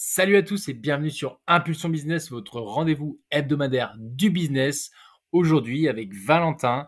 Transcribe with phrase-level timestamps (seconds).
[0.00, 4.92] Salut à tous et bienvenue sur Impulsion Business, votre rendez-vous hebdomadaire du business.
[5.32, 6.86] Aujourd'hui, avec Valentin,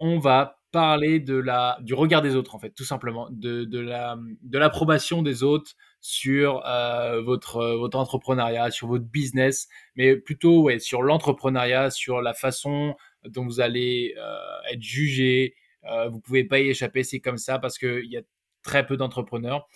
[0.00, 3.78] on va parler de la, du regard des autres, en fait, tout simplement, de, de,
[3.78, 9.66] la, de l'approbation des autres sur euh, votre, votre entrepreneuriat, sur votre business,
[9.96, 15.54] mais plutôt ouais, sur l'entrepreneuriat, sur la façon dont vous allez euh, être jugé.
[15.90, 18.22] Euh, vous pouvez pas y échapper, c'est comme ça parce qu'il y a
[18.62, 19.66] très peu d'entrepreneurs.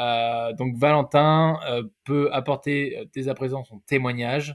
[0.00, 4.54] Euh, donc Valentin euh, peut apporter euh, dès à présent son témoignage.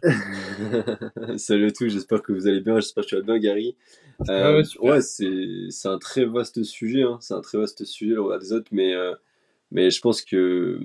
[1.38, 3.76] Salut à tous, j'espère que vous allez bien, j'espère que tu vas bien Gary.
[4.82, 7.18] Ouais, c'est un très vaste sujet, hein.
[7.22, 8.94] c'est un très vaste sujet le regard des autres, mais,
[9.72, 10.80] mais je pense que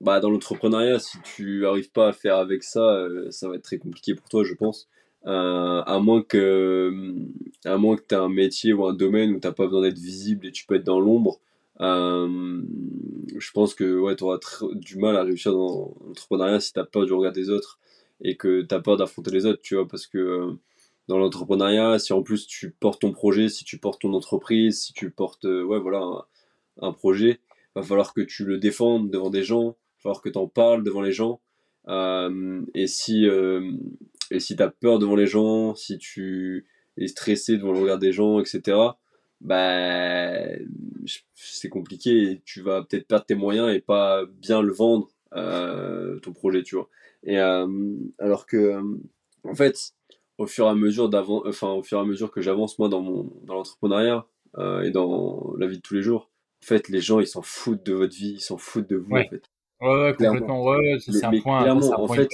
[0.00, 3.78] bah, dans l'entrepreneuriat, si tu arrives pas à faire avec ça, ça va être très
[3.78, 4.88] compliqué pour toi, je pense.
[5.24, 6.92] à moins que,
[7.64, 9.82] à moins que tu aies un métier ou un domaine où tu n'as pas besoin
[9.82, 11.40] d'être visible et tu peux être dans l'ombre,
[11.80, 12.62] euh,
[13.36, 14.38] je pense que ouais, tu auras
[14.74, 17.78] du mal à réussir dans l'entrepreneuriat si tu as peur du regard des autres
[18.20, 20.52] et que tu as peur d'affronter les autres, tu vois, parce que euh,
[21.08, 24.92] dans l'entrepreneuriat, si en plus tu portes ton projet, si tu portes ton entreprise, si
[24.92, 26.26] tu portes euh, ouais, voilà,
[26.80, 27.40] un, projet,
[27.74, 30.84] va falloir que tu le défendes devant des gens, va falloir que tu en parles
[30.84, 31.40] devant les gens.
[32.74, 33.26] et si
[34.30, 36.66] et si tu as peur devant les gens, si tu
[36.96, 38.76] es stressé devant le regard des gens, etc.,
[39.44, 40.32] bah,
[41.34, 46.32] c'est compliqué tu vas peut-être perdre tes moyens et pas bien le vendre, euh, ton
[46.32, 46.88] projet, tu vois.
[47.22, 47.66] Et euh,
[48.18, 48.82] alors que, euh,
[49.44, 49.92] en fait,
[50.38, 51.10] au fur et à mesure
[51.46, 54.26] enfin, au fur et à mesure que j'avance, moi, dans mon, dans l'entrepreneuriat
[54.84, 56.30] et dans la vie de tous les jours,
[56.62, 59.16] en fait, les gens, ils s'en foutent de votre vie, ils s'en foutent de vous,
[59.16, 59.50] en fait.
[59.80, 60.64] Ouais, complètement.
[60.64, 61.62] Ouais, c'est un point.
[61.62, 62.30] Clairement, en fait,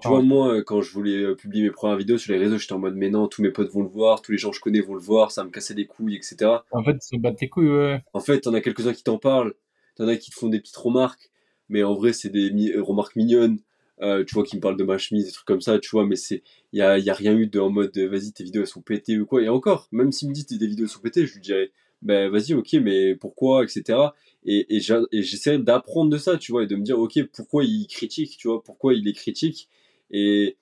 [0.00, 2.58] tu vois, moi, euh, quand je voulais euh, publier mes premières vidéos sur les réseaux,
[2.58, 4.56] j'étais en mode, mais non, tous mes potes vont le voir, tous les gens que
[4.56, 6.50] je connais vont le voir, ça me cassait les couilles, etc.
[6.70, 8.02] En fait, ça bat tes couilles, ouais.
[8.12, 9.54] En fait, t'en as quelques-uns qui t'en parlent,
[9.96, 11.30] t'en as qui te font des petites remarques,
[11.68, 13.58] mais en vrai, c'est des euh, remarques mignonnes.
[14.00, 16.16] tu vois, qui me parlent de ma chemise, des trucs comme ça, tu vois, mais
[16.16, 18.68] c'est, il y a, y a, rien eu de en mode, vas-y, tes vidéos elles
[18.68, 19.42] sont pétées ou quoi.
[19.42, 21.70] Et encore, même s'il me dit tes vidéos sont pétées, je lui dirais,
[22.02, 23.98] ben vas-y, ok, mais pourquoi, etc.
[24.44, 27.86] Et, et j'essaie d'apprendre de ça, tu vois, et de me dire, ok, pourquoi il
[27.86, 29.68] critique, tu vois, pourquoi il est critique,
[30.10, 30.56] et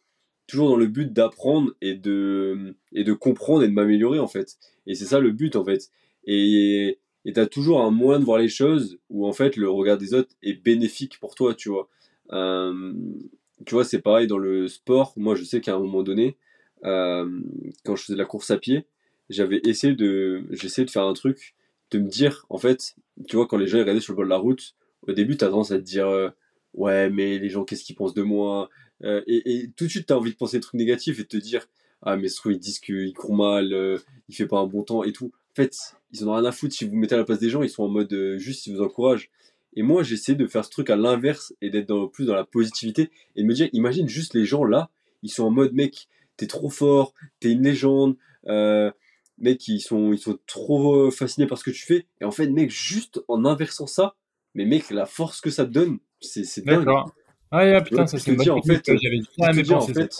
[0.47, 4.59] toujours dans le but d'apprendre et de, et de comprendre et de m'améliorer, en fait.
[4.87, 5.91] Et c'est ça le but, en fait.
[6.25, 9.97] Et tu as toujours un moyen de voir les choses où, en fait, le regard
[9.97, 11.89] des autres est bénéfique pour toi, tu vois.
[12.33, 12.93] Euh,
[13.67, 15.12] tu vois, c'est pareil dans le sport.
[15.17, 16.37] Moi, je sais qu'à un moment donné,
[16.84, 17.28] euh,
[17.84, 18.84] quand je faisais de la course à pied,
[19.31, 21.55] j'avais essayé de, j'essayais de faire un truc,
[21.93, 22.97] de me dire, en fait,
[23.27, 24.75] tu vois, quand les gens regardaient sur le bord de la route,
[25.07, 26.29] au début, tu as tendance à te dire, euh,
[26.75, 28.69] ouais, mais les gens, qu'est-ce qu'ils pensent de moi
[29.03, 31.29] euh, et, tout de suite, tu as envie de penser des trucs négatifs et de
[31.29, 31.67] te dire,
[32.03, 33.99] ah, mais ce ils disent qu'il court mal, euh,
[34.29, 35.33] il fait pas un bon temps et tout.
[35.53, 35.75] En fait,
[36.13, 37.71] ils en ont rien à foutre si vous, mettez à la place des gens, ils
[37.71, 39.31] sont en mode juste, ils vous encouragent.
[39.75, 43.11] Et moi, j'essaie de faire ce truc à l'inverse et d'être plus dans la positivité
[43.37, 44.91] et de me dire, imagine juste les gens là,
[45.23, 48.91] ils sont en mode, mec, t'es trop fort, t'es une légende, euh,
[49.41, 52.06] mec, ils sont, ils sont trop euh, fascinés par ce que tu fais.
[52.21, 54.15] Et en fait, mec, juste en inversant ça,
[54.55, 56.84] mais mec, la force que ça te donne, c'est dingue.
[56.84, 57.15] D'accord.
[57.51, 60.17] Ah, putain, ça c'est en fait, j'avais en fait,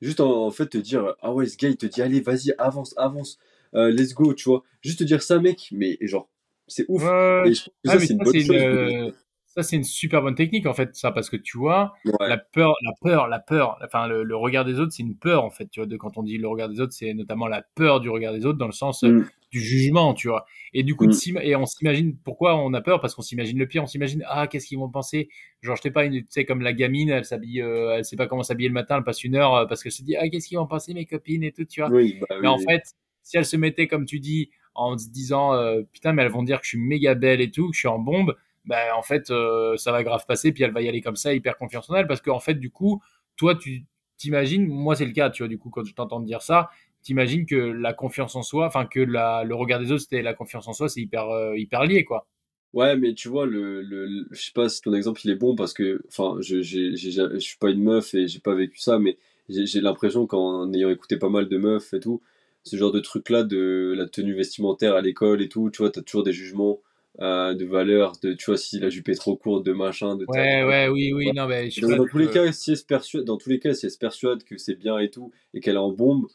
[0.00, 2.94] juste en, fait te dire, ah ouais, ce gars, il te dit, allez, vas-y, avance,
[2.96, 3.38] avance,
[3.74, 4.64] euh, let's go, tu vois.
[4.80, 6.28] Juste te dire ça, mec, mais genre,
[6.66, 7.02] c'est ouf.
[7.02, 9.14] et je ça, c'est une bonne chose
[9.54, 12.74] ça c'est une super bonne technique en fait ça parce que tu vois la peur
[12.82, 15.78] la peur la peur enfin le, regard des autres c'est une peur en fait tu
[15.78, 18.32] vois de quand on dit le regard des autres c'est notamment la peur du regard
[18.32, 19.24] des autres dans le sens mm.
[19.52, 20.44] du jugement tu vois.
[20.72, 21.38] Et du coup mm.
[21.42, 24.48] et on s'imagine pourquoi on a peur parce qu'on s'imagine le pire on s'imagine ah
[24.48, 25.28] qu'est-ce qu'ils vont penser?
[25.62, 28.26] Genre je sais pas tu sais comme la gamine elle s'habille euh, elle sait pas
[28.26, 30.48] comment s'habiller le matin elle passe une heure euh, parce qu'elle se dit ah qu'est-ce
[30.48, 31.90] qu'ils vont penser mes copines et tout tu vois.
[31.90, 32.82] Bah mais en fait
[33.22, 36.42] si elle se mettait comme tu dis en se disant euh, putain mais elles vont
[36.42, 39.02] dire que je suis méga belle et tout que je suis en bombe ben, en
[39.02, 41.88] fait, euh, ça va grave passer, puis elle va y aller comme ça, hyper confiance
[41.90, 43.02] en elle, parce qu'en fait, du coup,
[43.36, 43.84] toi, tu
[44.16, 46.70] t'imagines, moi, c'est le cas, tu vois, du coup, quand je t'entends dire ça,
[47.02, 50.34] t'imagines que la confiance en soi, enfin, que la, le regard des autres, c'était la
[50.34, 52.26] confiance en soi, c'est hyper, euh, hyper lié, quoi.
[52.72, 55.54] Ouais, mais tu vois, le, le, je sais pas si ton exemple il est bon
[55.54, 58.98] parce que, enfin, je, j'ai, je suis pas une meuf et j'ai pas vécu ça,
[58.98, 59.16] mais
[59.48, 62.20] j'ai l'impression qu'en ayant écouté pas mal de meufs et tout,
[62.64, 65.90] ce genre de truc là de la tenue vestimentaire à l'école et tout, tu vois,
[65.90, 66.80] t'as toujours des jugements
[67.20, 70.24] euh, de valeur, de tu vois si la jupe est trop courte, de machin, de
[70.26, 73.36] ouais ouais oui oui non mais dans, tous les cas si elle se persuade, dans
[73.36, 75.78] tous les cas si elle se persuade que c'est bien et tout et qu'elle est
[75.78, 76.26] en bombe,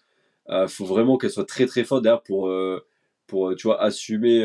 [0.50, 2.80] euh, faut vraiment qu'elle soit très très forte derrière pour euh,
[3.28, 4.42] pour tu vois assumer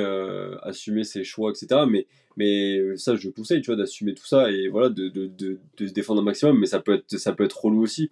[0.62, 4.66] assumer ses choix etc mais mais ça je conseille tu vois d'assumer tout ça et
[4.66, 7.44] voilà de, de, de, de, se défendre un maximum mais ça peut être ça peut
[7.44, 8.10] être relou aussi.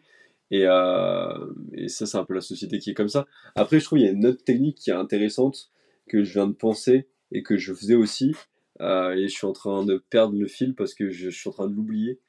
[0.52, 3.26] Et, et ça c'est un peu la société qui est comme ça.
[3.56, 5.72] Après je trouve il y a une autre technique qui est intéressante
[6.08, 8.34] que je viens de penser et que je faisais aussi.
[8.80, 11.52] Euh, et je suis en train de perdre le fil parce que je, suis en
[11.52, 12.20] train de l'oublier.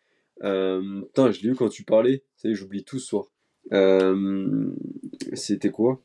[0.44, 2.24] Euh, putain, je l'ai eu quand tu parlais.
[2.44, 3.26] Y est, j'oublie tout ce soir.
[3.72, 4.72] Euh,
[5.34, 6.02] c'était quoi?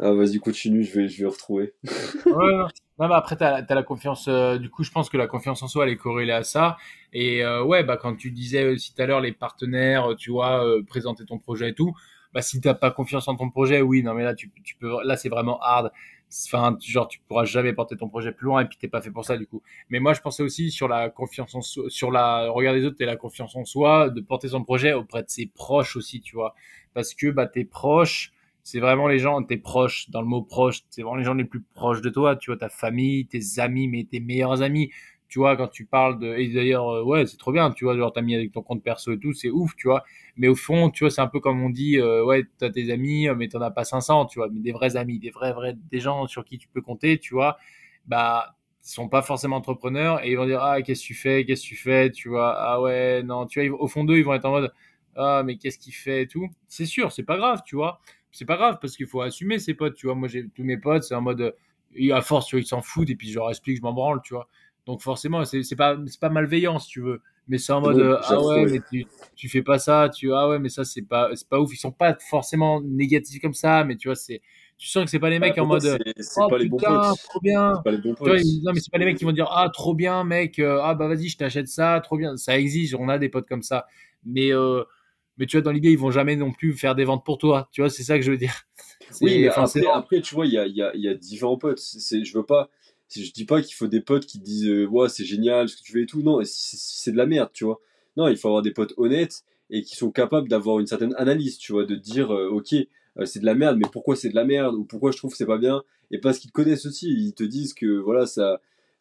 [0.00, 1.74] Ah, vas-y, continue, je vais, je vais retrouver.
[2.26, 2.68] ouais, non.
[2.98, 4.26] mais après, tu as, la confiance.
[4.28, 6.78] Euh, du coup, je pense que la confiance en soi, elle est corrélée à ça.
[7.12, 11.26] Et ouais, bah, quand tu disais aussi tout à l'heure, les partenaires, tu vois, présenter
[11.26, 11.92] ton projet et tout,
[12.32, 14.90] bah, si t'as pas confiance en ton projet, oui, non, mais là, tu, tu peux,
[15.04, 15.92] là, c'est vraiment hard.
[16.46, 19.10] Enfin, genre, tu pourras jamais porter ton projet plus loin et puis t'es pas fait
[19.10, 19.62] pour ça, du coup.
[19.90, 22.96] Mais moi, je pensais aussi sur la confiance en soi, sur la regard des autres
[23.00, 26.34] et la confiance en soi, de porter son projet auprès de ses proches aussi, tu
[26.34, 26.54] vois.
[26.94, 28.32] Parce que, bah, tes proches,
[28.62, 31.44] c'est vraiment les gens, tes proches, dans le mot proche, c'est vraiment les gens les
[31.44, 34.90] plus proches de toi, tu vois, ta famille, tes amis, mais tes meilleurs amis
[35.32, 37.96] tu vois, quand tu parles de, et d'ailleurs, euh, ouais, c'est trop bien, tu vois,
[37.96, 40.04] genre, t'as mis avec ton compte perso et tout, c'est ouf, tu vois.
[40.36, 42.90] Mais au fond, tu vois, c'est un peu comme on dit, euh, ouais, t'as tes
[42.92, 45.74] amis, mais t'en as pas 500, tu vois, mais des vrais amis, des vrais, vrais,
[45.90, 47.56] des gens sur qui tu peux compter, tu vois,
[48.06, 51.44] bah, ils sont pas forcément entrepreneurs et ils vont dire, ah, qu'est-ce que tu fais,
[51.46, 54.24] qu'est-ce que tu fais, tu vois, ah ouais, non, tu vois, au fond d'eux, ils
[54.24, 54.72] vont être en mode,
[55.16, 56.48] ah, mais qu'est-ce qu'il fait et tout.
[56.68, 58.00] C'est sûr, c'est pas grave, tu vois.
[58.30, 60.14] C'est pas grave parce qu'il faut assumer ses potes, tu vois.
[60.14, 61.54] Moi, j'ai tous mes potes, c'est en mode,
[62.12, 64.20] à force, tu vois, ils s'en foutent et puis je leur explique, je m'en branle,
[64.22, 64.48] tu vois.
[64.86, 67.20] Donc forcément, c'est pas, pas malveillant, si tu veux.
[67.48, 70.48] Mais c'est en mode, euh, ah ouais, mais tu, tu fais pas ça, tu, ah
[70.48, 71.72] ouais, mais ça, c'est pas, pas ouf.
[71.72, 74.42] Ils sont pas forcément négatifs comme ça, mais tu vois, c'est,
[74.78, 75.98] tu sens que c'est pas les mecs bah, en mode,
[76.36, 77.80] oh pas putain, trop bien.
[77.84, 78.40] Pas les bons potes.
[78.62, 80.94] non, mais c'est pas les mecs qui vont dire, ah, trop bien, mec, euh, ah
[80.94, 82.36] bah vas-y, je t'achète ça, trop bien.
[82.36, 83.86] Ça existe, on a des potes comme ça.
[84.24, 84.84] Mais, euh,
[85.36, 87.68] mais tu vois, dans l'idée, ils vont jamais non plus faire des ventes pour toi.
[87.72, 88.54] Tu vois, c'est ça que je veux dire.
[89.20, 91.80] Oui, après, après, tu vois, il y a, y, a, y a différents potes.
[91.80, 92.70] C'est, je veux pas
[93.14, 95.82] je dis pas qu'il faut des potes qui disent euh, ouais c'est génial ce que
[95.82, 97.80] tu fais et tout non c'est de la merde tu vois.
[98.16, 101.58] Non il faut avoir des potes honnêtes et qui sont capables d'avoir une certaine analyse
[101.58, 104.34] tu vois de dire euh, ok euh, c'est de la merde mais pourquoi c'est de
[104.34, 107.34] la merde ou pourquoi je trouve c'est pas bien et parce qu'ils connaissent aussi ils
[107.34, 108.60] te disent que voilà ça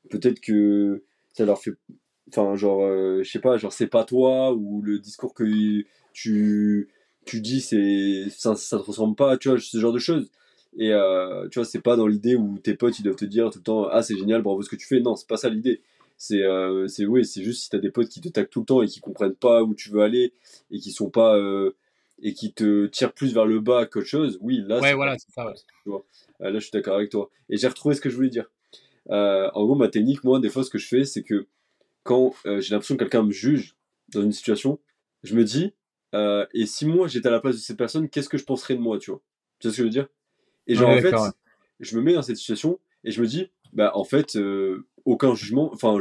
[0.10, 1.04] peut-être que
[1.34, 1.74] ça leur fait
[2.30, 2.82] enfin genre
[3.22, 5.44] je sais pas genre c'est pas toi ou le discours que
[6.14, 6.90] tu
[7.26, 10.30] tu dis c'est ça, ça te ressemble pas tu vois ce genre de choses
[10.78, 13.50] et euh, tu vois, c'est pas dans l'idée où tes potes ils doivent te dire
[13.50, 15.00] tout le temps Ah, c'est génial, bravo ce que tu fais.
[15.00, 15.82] Non, c'est pas ça l'idée.
[16.18, 18.82] C'est euh, oui, c'est juste si t'as des potes qui te taquent tout le temps
[18.82, 20.34] et qui comprennent pas où tu veux aller
[20.70, 21.36] et qui sont pas.
[21.38, 21.76] Euh,
[22.24, 24.80] et qui te tirent plus vers le bas qu'autre chose, oui, là.
[24.80, 25.52] Ouais, voilà, c'est ça.
[25.84, 26.06] Tu vois.
[26.40, 27.32] là, je suis d'accord avec toi.
[27.50, 28.46] Et j'ai retrouvé ce que je voulais dire.
[29.10, 31.48] en gros, ma technique, moi, des fois, ce que je fais, c'est que
[32.04, 33.76] quand j'ai l'impression que quelqu'un me juge
[34.14, 34.78] dans une situation,
[35.24, 35.74] je me dis,
[36.14, 38.82] et si moi j'étais à la place de cette personne, qu'est-ce que je penserais de
[38.82, 39.22] moi, tu vois?
[39.58, 40.08] Tu vois ce que je veux dire?
[40.68, 41.16] Et genre, en fait,
[41.80, 45.34] je me mets dans cette situation et je me dis, bah, en fait, euh, aucun
[45.36, 45.98] jugement, enfin,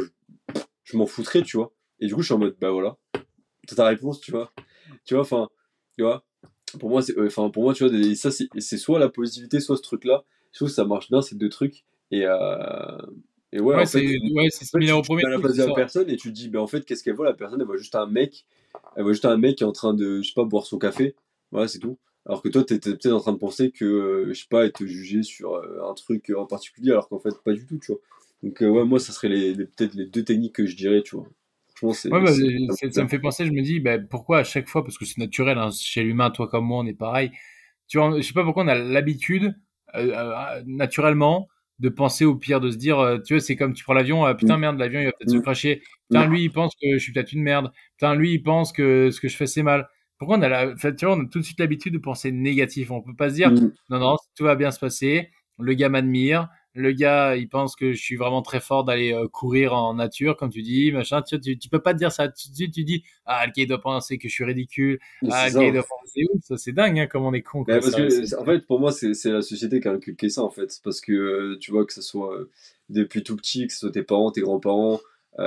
[0.84, 1.72] je, m'en foutrais, tu vois.
[2.00, 2.96] Et du coup, je suis en mode, bah voilà,
[3.66, 4.52] t'as ta réponse, tu vois.
[5.04, 5.48] Tu vois, enfin,
[5.96, 6.24] tu vois,
[6.78, 9.82] pour moi, c'est, enfin, pour moi, tu vois, ça, c'est soit la positivité, soit ce
[9.82, 10.24] truc-là.
[10.52, 11.84] Je trouve que ça marche bien, ces deux trucs.
[12.10, 12.98] Et, euh,
[13.52, 15.22] et ouais, ouais c'est ouais, similaire au premier.
[15.22, 17.04] Tu à la place de la personne et tu te dis, bah, en fait, qu'est-ce
[17.04, 17.26] qu'elle voit?
[17.26, 18.46] La personne, elle voit juste un mec,
[18.96, 20.78] elle voit juste un mec qui est en train de, je sais pas, boire son
[20.78, 21.14] café.
[21.52, 21.98] Voilà, c'est tout.
[22.26, 24.66] Alors que toi, tu étais peut-être en train de penser que, euh, je sais pas,
[24.66, 27.92] être jugé sur euh, un truc en particulier, alors qu'en fait, pas du tout, tu
[27.92, 28.00] vois.
[28.42, 31.16] Donc, euh, ouais, moi, ça serait les, peut-être les deux techniques que je dirais, tu
[31.16, 31.26] vois.
[31.82, 32.30] Ouais, bah,
[32.90, 35.16] ça me fait penser, je me dis, bah, pourquoi à chaque fois, parce que c'est
[35.16, 37.30] naturel, hein, chez l'humain, toi comme moi, on est pareil.
[37.88, 39.54] Tu vois, je sais pas pourquoi on a l'habitude,
[40.66, 44.26] naturellement, de penser au pire, de se dire, tu vois, c'est comme tu prends l'avion,
[44.34, 44.60] putain, mm.
[44.60, 45.42] merde, l'avion, il va peut-être se mm.
[45.42, 45.82] cracher.
[46.10, 47.72] Putain, lui, il pense que je suis peut-être une merde.
[47.96, 49.88] Putain, lui, il pense que ce que je fais, c'est mal
[50.20, 52.90] pourquoi on a, la, tu vois, on a tout de suite l'habitude de penser négatif.
[52.90, 53.72] On peut pas se dire, mm.
[53.88, 55.30] non, non, tout va bien se passer.
[55.58, 56.50] Le gars m'admire.
[56.74, 60.36] Le gars, il pense que je suis vraiment très fort d'aller euh, courir en nature,
[60.36, 61.22] comme tu dis, machin.
[61.22, 62.28] Tu, tu, peux pas te dire ça.
[62.28, 65.00] Tu, tu dis, ah, le gars, il doit penser que je suis ridicule.
[65.30, 66.44] Ah, le gars, il doit penser ouf.
[66.44, 67.64] Ça, c'est dingue, hein, comme on est con.
[67.64, 70.70] parce que, en fait, pour moi, c'est la société qui a inculqué ça, en fait.
[70.84, 72.50] Parce que, euh, tu vois, que ce soit euh,
[72.90, 75.00] depuis tout petit, que ce soit tes parents, tes grands-parents,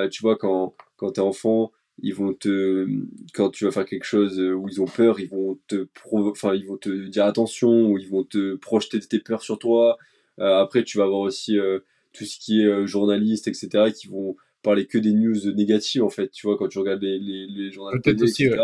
[0.09, 1.71] tu vois, quand, quand t'es enfant,
[2.01, 2.88] ils vont te
[3.33, 6.65] quand tu vas faire quelque chose où ils ont peur ils vont te enfin ils
[6.65, 9.97] vont te dire attention ou ils vont te projeter tes peurs sur toi.
[10.39, 11.79] Euh, après tu vas avoir aussi euh,
[12.12, 16.09] tout ce qui est euh, journaliste etc qui vont parler que des news négatives en
[16.09, 16.31] fait.
[16.31, 18.59] Tu vois quand tu regardes les, les, les journalistes aussi, etc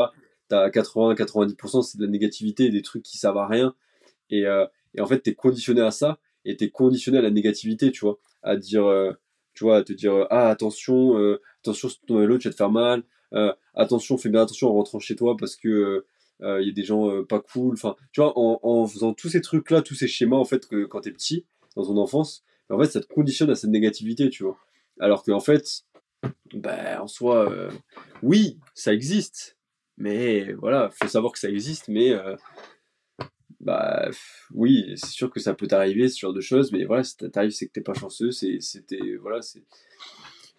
[0.48, 3.76] t'as 80 90% c'est de la négativité des trucs qui servent à rien.
[4.32, 4.46] Et,
[4.96, 8.18] et en fait t'es conditionné à ça et t'es conditionné à la négativité tu vois.
[8.42, 8.86] À dire
[9.54, 11.16] tu vois à te dire ah attention
[11.62, 13.04] attention l'autre tu vas te faire mal.
[13.04, 13.19] euh,
[13.76, 16.06] attention, fais bien attention en rentrant chez toi parce que
[16.40, 17.74] il euh, y a des gens euh, pas cool.
[17.74, 21.02] Enfin, tu vois, en, faisant tous ces trucs-là, tous ces schémas, en fait, que quand
[21.02, 21.46] t'es petit,
[21.76, 24.58] dans ton enfance, en fait, ça te conditionne à cette négativité, tu vois.
[25.00, 25.84] Alors qu'en fait,
[26.54, 27.70] ben, en soi,
[28.22, 29.58] oui, ça existe,
[29.98, 32.14] mais voilà, faut savoir que ça existe, mais
[33.60, 34.10] bah
[34.54, 37.52] oui, c'est sûr que ça peut t'arriver ce genre de choses, mais voilà, si t'arrives,
[37.52, 39.64] c'est que t'es pas chanceux, c'était, voilà, c'est,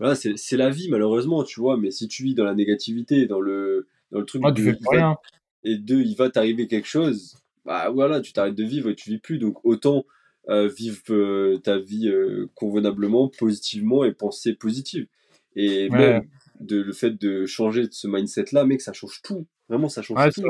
[0.00, 3.40] voilà, c'est la vie malheureusement, tu vois, mais si tu vis dans la négativité, dans
[3.40, 5.16] le, dans le truc ah, de, rien.
[5.62, 9.10] et deux, il va t'arriver quelque chose, bah voilà, tu t'arrêtes de vivre et tu
[9.10, 9.38] vis plus.
[9.38, 10.06] Donc autant
[10.48, 15.06] euh, vivre euh, ta vie euh, convenablement, positivement et penser positive.
[15.54, 16.24] Et même
[16.60, 19.46] de, le fait de changer de ce mindset-là, mec, ça change tout.
[19.68, 20.42] Vraiment, ça change tout.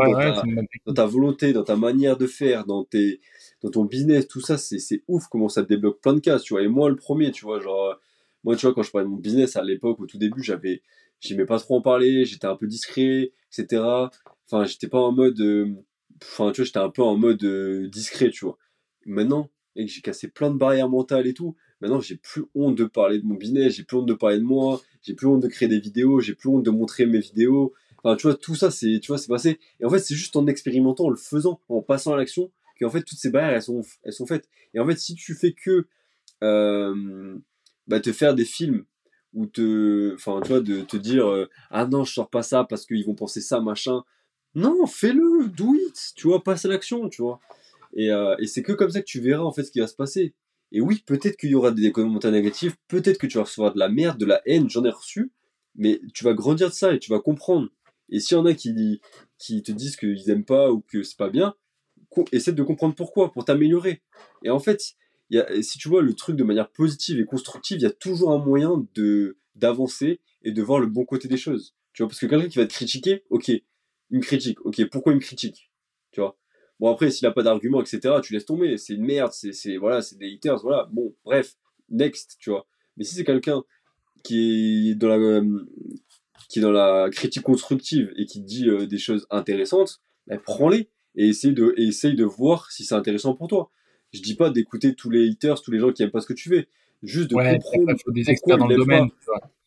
[0.86, 3.20] dans, ta, volonté, dans ta manière de faire, dans, tes,
[3.62, 6.54] dans ton business, tout ça, c'est ouf comment ça te débloque plein de cas, tu
[6.54, 6.62] vois.
[6.62, 7.98] Et moi, le premier, tu vois, genre,
[8.44, 10.82] moi, tu vois, quand je parlais de mon business à l'époque, au tout début, j'avais,
[11.20, 13.82] j'aimais pas trop en parler, j'étais un peu discret, etc.
[14.46, 15.40] Enfin, j'étais pas en mode,
[16.22, 17.44] enfin, tu vois, j'étais un peu en mode
[17.90, 18.58] discret, tu vois.
[19.06, 21.56] Maintenant, et que j'ai cassé plein de barrières mentales et tout.
[21.80, 24.44] Maintenant, j'ai plus honte de parler de mon business, j'ai plus honte de parler de
[24.44, 27.72] moi, j'ai plus honte de créer des vidéos, j'ai plus honte de montrer mes vidéos.
[28.02, 29.58] Enfin, tu vois, tout ça, c'est, tu vois, c'est passé.
[29.80, 32.90] Et en fait, c'est juste en expérimentant, en le faisant, en passant à l'action, qu'en
[32.90, 34.48] fait, toutes ces barrières, elles sont, elles sont faites.
[34.74, 35.86] Et en fait, si tu fais que
[36.42, 37.38] euh,
[37.90, 38.84] bah, te faire des films
[39.34, 42.64] ou te, enfin, tu vois, de te dire, euh, ah non, je sors pas ça
[42.64, 44.02] parce qu'ils vont penser ça, machin.
[44.54, 47.40] Non, fais-le, do it, tu vois, passe à l'action, tu vois.
[47.98, 49.96] Euh, et, c'est que comme ça que tu verras en fait ce qui va se
[49.96, 50.34] passer.
[50.70, 53.78] Et oui, peut-être qu'il y aura des commentaires négatifs, peut-être que tu vas recevoir de
[53.80, 55.32] la merde, de la haine, j'en ai reçu,
[55.74, 57.68] mais tu vas grandir de ça et tu vas comprendre.
[58.08, 59.00] Et s'il y en a qui,
[59.38, 61.54] qui te disent qu'ils aiment pas ou que c'est pas bien,
[62.30, 64.02] essaie de comprendre pourquoi, pour t'améliorer.
[64.44, 64.94] Et en fait,
[65.62, 68.38] si tu vois le truc de manière positive et constructive, il y a toujours un
[68.38, 71.74] moyen de d'avancer et de voir le bon côté des choses.
[71.92, 73.50] Tu vois, parce que quelqu'un qui va te critiquer, ok,
[74.10, 75.70] une critique, ok, pourquoi il me critique?
[76.12, 76.36] Tu vois?
[76.78, 78.78] Bon, après, s'il n'a pas d'argument, etc., tu laisses tomber.
[78.78, 80.88] C'est une merde, c'est voilà, des haters, voilà.
[80.92, 81.56] Bon, bref,
[81.90, 82.66] next, tu vois.
[82.96, 83.62] Mais si c'est quelqu'un
[84.22, 85.42] qui est dans la
[86.48, 90.88] qui est dans la critique constructive et qui dit euh, des choses intéressantes, bah, prends-les
[91.14, 93.70] et essaye de et essaye de voir si c'est intéressant pour toi.
[94.12, 96.32] Je dis pas d'écouter tous les haters, tous les gens qui aiment pas ce que
[96.32, 96.68] tu fais,
[97.02, 99.08] juste de comprendre des experts dans le domaine,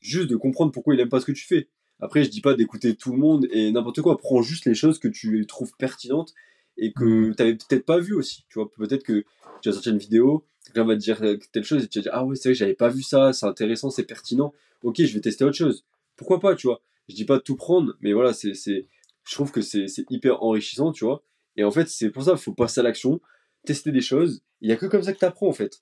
[0.01, 1.67] juste de comprendre pourquoi il aime pas ce que tu fais.
[2.00, 4.17] Après, je dis pas d'écouter tout le monde et n'importe quoi.
[4.17, 6.33] Prends juste les choses que tu trouves pertinentes
[6.77, 7.35] et que mm.
[7.35, 8.45] tu n'avais peut-être pas vu aussi.
[8.50, 9.23] Tu vois, peut-être que
[9.62, 11.21] tu vas sortir une vidéo, quelqu'un va te dire
[11.51, 13.45] telle chose et tu vas dire Ah ouais, c'est vrai, j'avais pas vu ça, c'est
[13.45, 14.53] intéressant, c'est pertinent.
[14.81, 15.85] Ok, je vais tester autre chose.
[16.17, 18.88] Pourquoi pas, tu vois Je dis pas de tout prendre, mais voilà, c'est, c'est,
[19.23, 21.23] je trouve que c'est, c'est hyper enrichissant, tu vois.
[21.55, 23.21] Et en fait, c'est pour ça qu'il faut passer à l'action,
[23.65, 24.41] tester des choses.
[24.62, 25.82] Il y a que comme ça que tu apprends, en fait.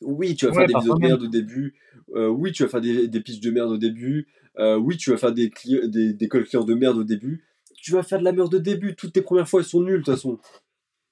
[0.00, 1.74] Oui, tu vas faire des vidéos de merde au début.
[2.14, 4.28] Euh, oui, tu vas faire des, des pitchs de merde au début.
[4.58, 7.44] Euh, oui, tu vas faire des, des, des calls clients de merde au début
[7.80, 8.94] tu vas faire de la merde de début.
[8.94, 10.38] Toutes tes premières fois, elles sont nulles, de toute façon.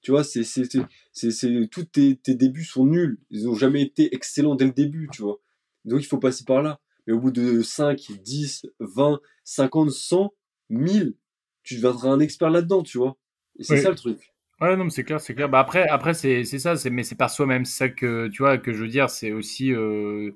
[0.01, 0.69] Tu vois, c'est, c'est,
[1.13, 3.19] c'est, tous tes, tes, débuts sont nuls.
[3.31, 5.41] Ils n'ont jamais été excellents dès le début, tu vois.
[5.85, 6.81] Donc, il faut passer par là.
[7.07, 10.35] Mais au bout de 5, 10, 20, 50, 100,
[10.69, 11.15] 1000,
[11.63, 13.17] tu deviendras un expert là-dedans, tu vois.
[13.59, 14.33] Et c'est ça le truc.
[14.61, 15.49] Ouais, non, mais c'est clair, c'est clair.
[15.49, 17.65] Bah après, après c'est, c'est ça, c'est, mais c'est par soi-même.
[17.65, 19.73] Ça que, tu vois, que je veux dire, c'est aussi.
[19.73, 20.33] Euh,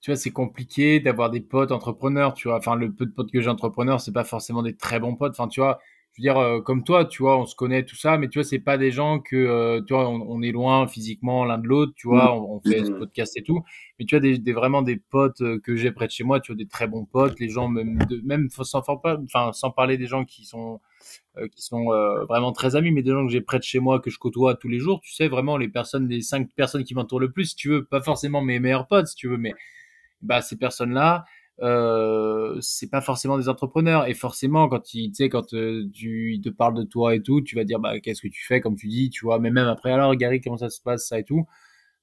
[0.00, 2.58] tu vois, c'est compliqué d'avoir des potes entrepreneurs, tu vois.
[2.58, 5.32] Enfin, le peu de potes que j'ai entrepreneurs, c'est pas forcément des très bons potes.
[5.38, 5.80] Enfin, tu vois,
[6.14, 8.38] je veux dire, euh, comme toi, tu vois, on se connaît tout ça, mais tu
[8.38, 11.66] vois, c'est pas des gens que, euh, tu vois, on, est loin physiquement l'un de
[11.66, 12.98] l'autre, tu vois, on, fait ce mmh.
[12.98, 13.64] podcast et tout.
[13.98, 16.38] Mais tu vois, des, des vraiment des potes euh, que j'ai près de chez moi,
[16.38, 19.98] tu vois, des très bons potes, les gens même, de, même sans, enfin, sans parler
[19.98, 20.80] des gens qui sont,
[21.52, 21.86] qui sont
[22.28, 24.54] vraiment très amis, mais des gens que j'ai près de chez moi, que je côtoie
[24.54, 27.46] tous les jours, tu sais, vraiment les personnes, les cinq personnes qui m'entourent le plus,
[27.46, 29.52] si tu veux, pas forcément mes meilleurs potes, si tu veux, mais
[30.22, 31.24] bah, ces personnes-là,
[31.62, 34.08] euh, c'est pas forcément des entrepreneurs.
[34.08, 37.54] Et forcément quand tu sais quand euh, tu te parles de toi et tout tu
[37.56, 39.38] vas dire bah qu'est-ce que tu fais comme tu dis tu vois.
[39.38, 41.46] Mais même après alors Gary comment ça se passe ça et tout?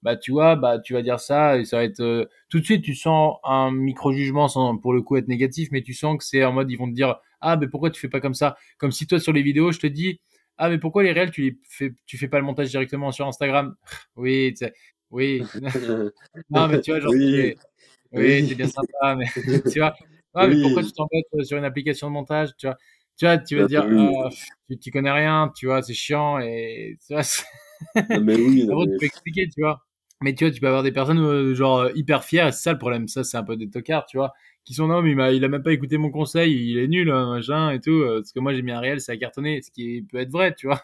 [0.03, 2.65] Bah tu vois bah tu vas dire ça et ça va être euh, tout de
[2.65, 6.17] suite tu sens un micro jugement sans pour le coup être négatif mais tu sens
[6.17, 8.33] que c'est en mode ils vont te dire ah mais pourquoi tu fais pas comme
[8.33, 10.19] ça comme si toi sur les vidéos je te dis
[10.57, 13.27] ah mais pourquoi les réels tu les fais tu fais pas le montage directement sur
[13.27, 13.75] Instagram
[14.15, 14.55] oui
[15.11, 15.43] oui.
[16.49, 17.55] Non mais tu vois genre oui,
[18.13, 19.25] c'est bien sympa, mais
[19.71, 19.95] tu vois,
[20.47, 22.77] mais pourquoi tu t'embêtes euh, sur une application de montage, tu vois?
[23.17, 24.29] Tu vois, tu vas bah, dire, ah,
[24.69, 27.23] tu, tu, connais rien, tu vois, c'est chiant et tu vois.
[28.19, 29.85] mais oui, tu peux expliquer, tu vois.
[30.21, 32.73] Mais tu vois, tu peux avoir des personnes euh, genre euh, hyper fières, c'est ça
[32.73, 33.07] le problème.
[33.07, 35.43] Ça, c'est un peu des tocards, tu vois, qui sont non, mais il a, il
[35.43, 38.03] a même pas écouté mon conseil, il est nul, hein, machin et tout.
[38.05, 40.53] Parce que moi, j'ai mis un réel, ça a cartonné, ce qui peut être vrai,
[40.55, 40.81] tu vois.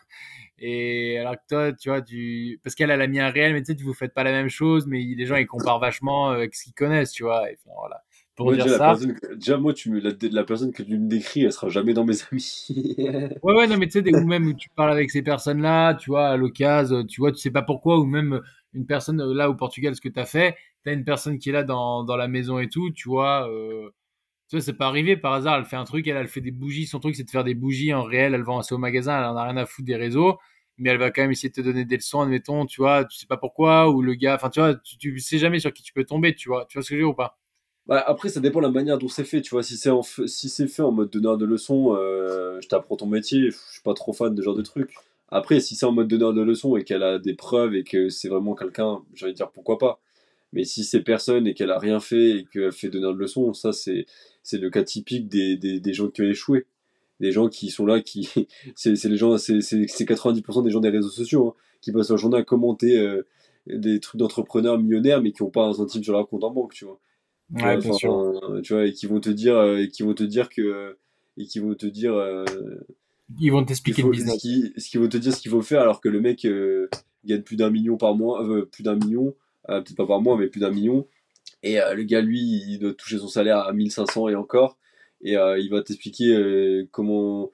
[0.59, 2.59] Et alors que toi, tu vois, tu...
[2.63, 4.49] parce qu'elle, elle a mis un réel, mais tu sais, vous faites pas la même
[4.49, 7.51] chose, mais les gens, ils comparent vachement avec ce qu'ils connaissent, tu vois.
[7.51, 8.01] Et voilà.
[8.35, 8.95] Pour dire déjà, ça.
[9.35, 9.99] déjà, moi, tu me...
[9.99, 10.11] la...
[10.31, 12.65] la, personne que tu me décris, elle sera jamais dans mes amis.
[12.97, 16.09] ouais, ouais, non, mais tu sais, ou même où tu parles avec ces personnes-là, tu
[16.09, 18.41] vois, à l'occasion, tu vois, tu sais pas pourquoi, ou même
[18.73, 21.49] une personne là au Portugal, ce que tu as fait, tu as une personne qui
[21.49, 23.49] est là dans, dans la maison et tout, tu vois.
[23.51, 23.89] Euh
[24.49, 25.57] tu vois, c'est pas arrivé par hasard.
[25.57, 26.85] Elle fait un truc, elle, elle fait des bougies.
[26.87, 28.33] Son truc, c'est de faire des bougies en réel.
[28.33, 29.17] Elle vend ça au magasin.
[29.17, 30.37] Elle en a rien à foutre des réseaux.
[30.77, 33.17] Mais elle va quand même essayer de te donner des leçons, admettons, tu vois, tu
[33.17, 35.91] sais pas pourquoi, ou le gars, enfin, tu vois, tu, sais jamais sur qui tu
[35.91, 36.67] peux tomber, tu vois.
[36.69, 37.39] Tu vois ce que je veux ou pas?
[37.87, 39.63] Bah, après, ça dépend de la manière dont c'est fait, tu vois.
[39.63, 39.89] Si c'est
[40.27, 43.93] si fait en mode donneur de leçons, euh, je t'apprends ton métier, je suis pas
[43.95, 44.93] trop fan de ce genre de truc.
[45.29, 48.09] Après, si c'est en mode donneur de leçons et qu'elle a des preuves et que
[48.09, 49.99] c'est vraiment quelqu'un, j'ai envie dire pourquoi pas.
[50.53, 53.53] Mais si c'est personne et qu'elle a rien fait et qu'elle fait donneur de leçons,
[53.53, 54.05] ça c'est
[54.47, 56.67] c'est le cas typique des, des, des, gens qui ont échoué.
[57.19, 58.29] Des gens qui sont là, qui
[58.75, 62.37] c'est les gens, c'est 90% des gens des réseaux sociaux hein, qui passent leur journée
[62.37, 63.27] à commenter euh,
[63.65, 66.73] des trucs d'entrepreneurs millionnaires mais qui n'ont pas un centime sur leur compte en banque,
[66.73, 66.97] tu vois.
[67.55, 68.61] Ouais, bien sûr.
[68.63, 70.97] tu vois, et qui vont te dire, euh, et qui vont te dire que,
[71.35, 72.45] et qui vont te dire, euh,
[73.41, 74.41] ils vont t'expliquer le business.
[74.77, 76.89] Ce vont te dire ce qu'il faut faire, alors que le mec euh,
[77.25, 79.35] gagne plus d'un million par mois, plus d'un million,
[79.67, 81.05] peut-être pas par mois, mais plus d'un million.
[81.67, 84.77] Et le gars, lui, il doit toucher son salaire à 1500 et encore.
[85.21, 87.51] Et il va t'expliquer comment,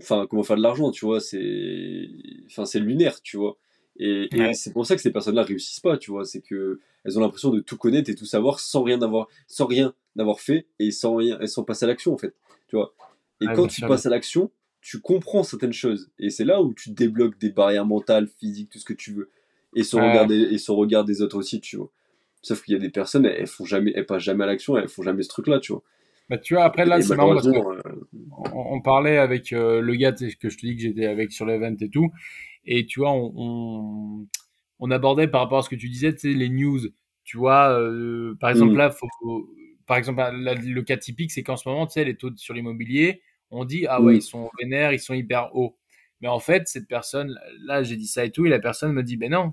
[0.00, 1.20] enfin, comment faire de l'argent, tu vois.
[1.20, 2.08] C'est,
[2.46, 3.56] enfin, c'est lunaire, tu vois.
[3.98, 6.24] Et, c'est pour ça que ces personnes-là réussissent pas, tu vois.
[6.24, 9.66] C'est que elles ont l'impression de tout connaître et tout savoir sans rien avoir, sans
[9.66, 12.34] rien d'avoir fait et sans rien, elles sont passées à l'action en fait,
[12.68, 12.94] tu vois.
[13.40, 16.90] Et quand tu passes à l'action, tu comprends certaines choses et c'est là où tu
[16.90, 19.30] débloques des barrières mentales, physiques, tout ce que tu veux
[19.74, 21.90] et son regard des, et son regard des autres aussi, tu vois.
[22.42, 24.88] Sauf qu'il y a des personnes, elles, font jamais, elles passent jamais à l'action, elles
[24.88, 25.82] font jamais ce truc-là, tu vois.
[26.28, 27.82] Bah, tu vois, après là, c'est marrant parce euh,
[28.54, 31.74] on, parlait avec euh, le gars que je te dis que j'étais avec sur l'event
[31.78, 32.10] et tout,
[32.64, 34.26] et tu vois, on,
[34.78, 36.80] on, abordait par rapport à ce que tu disais, tu sais, les news.
[37.24, 39.08] Tu vois, euh, par exemple, là, faut,
[39.86, 43.20] par exemple, le cas typique, c'est qu'en ce moment, tu sais, les taux sur l'immobilier,
[43.50, 44.16] on dit, ah ouais, mm.
[44.16, 45.76] ils sont vénères, ils sont hyper hauts.
[46.20, 49.02] Mais en fait, cette personne, là, j'ai dit ça et tout, et la personne me
[49.02, 49.52] dit, ben non.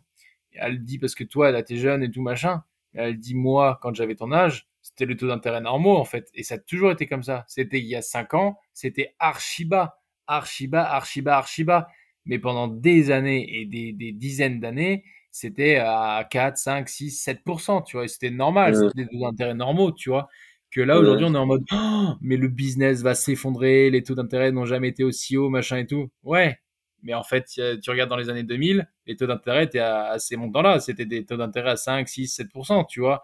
[0.53, 2.63] Elle dit, parce que toi, là, t'es jeune et tout machin.
[2.93, 6.29] Elle dit, moi, quand j'avais ton âge, c'était le taux d'intérêt normaux, en fait.
[6.33, 7.45] Et ça a toujours été comme ça.
[7.47, 11.87] C'était il y a 5 ans, c'était archi bas, archi bas, archi bas, archi bas
[12.25, 17.83] mais pendant des années et des, des dizaines d'années, c'était à 4, 5, 6, 7%,
[17.83, 20.27] tu vois, c'était normal, c'était des taux d'intérêt normaux, tu vois.
[20.71, 24.13] Que là, aujourd'hui, on est en mode, «Oh, mais le business va s'effondrer, les taux
[24.15, 26.09] d'intérêt n'ont jamais été aussi hauts, machin et tout.
[26.23, 26.59] Ouais.
[27.03, 27.45] Mais en fait,
[27.81, 30.79] tu regardes dans les années 2000, les taux d'intérêt étaient à, ces montants-là.
[30.79, 33.23] C'était des taux d'intérêt à 5, 6, 7%, tu vois.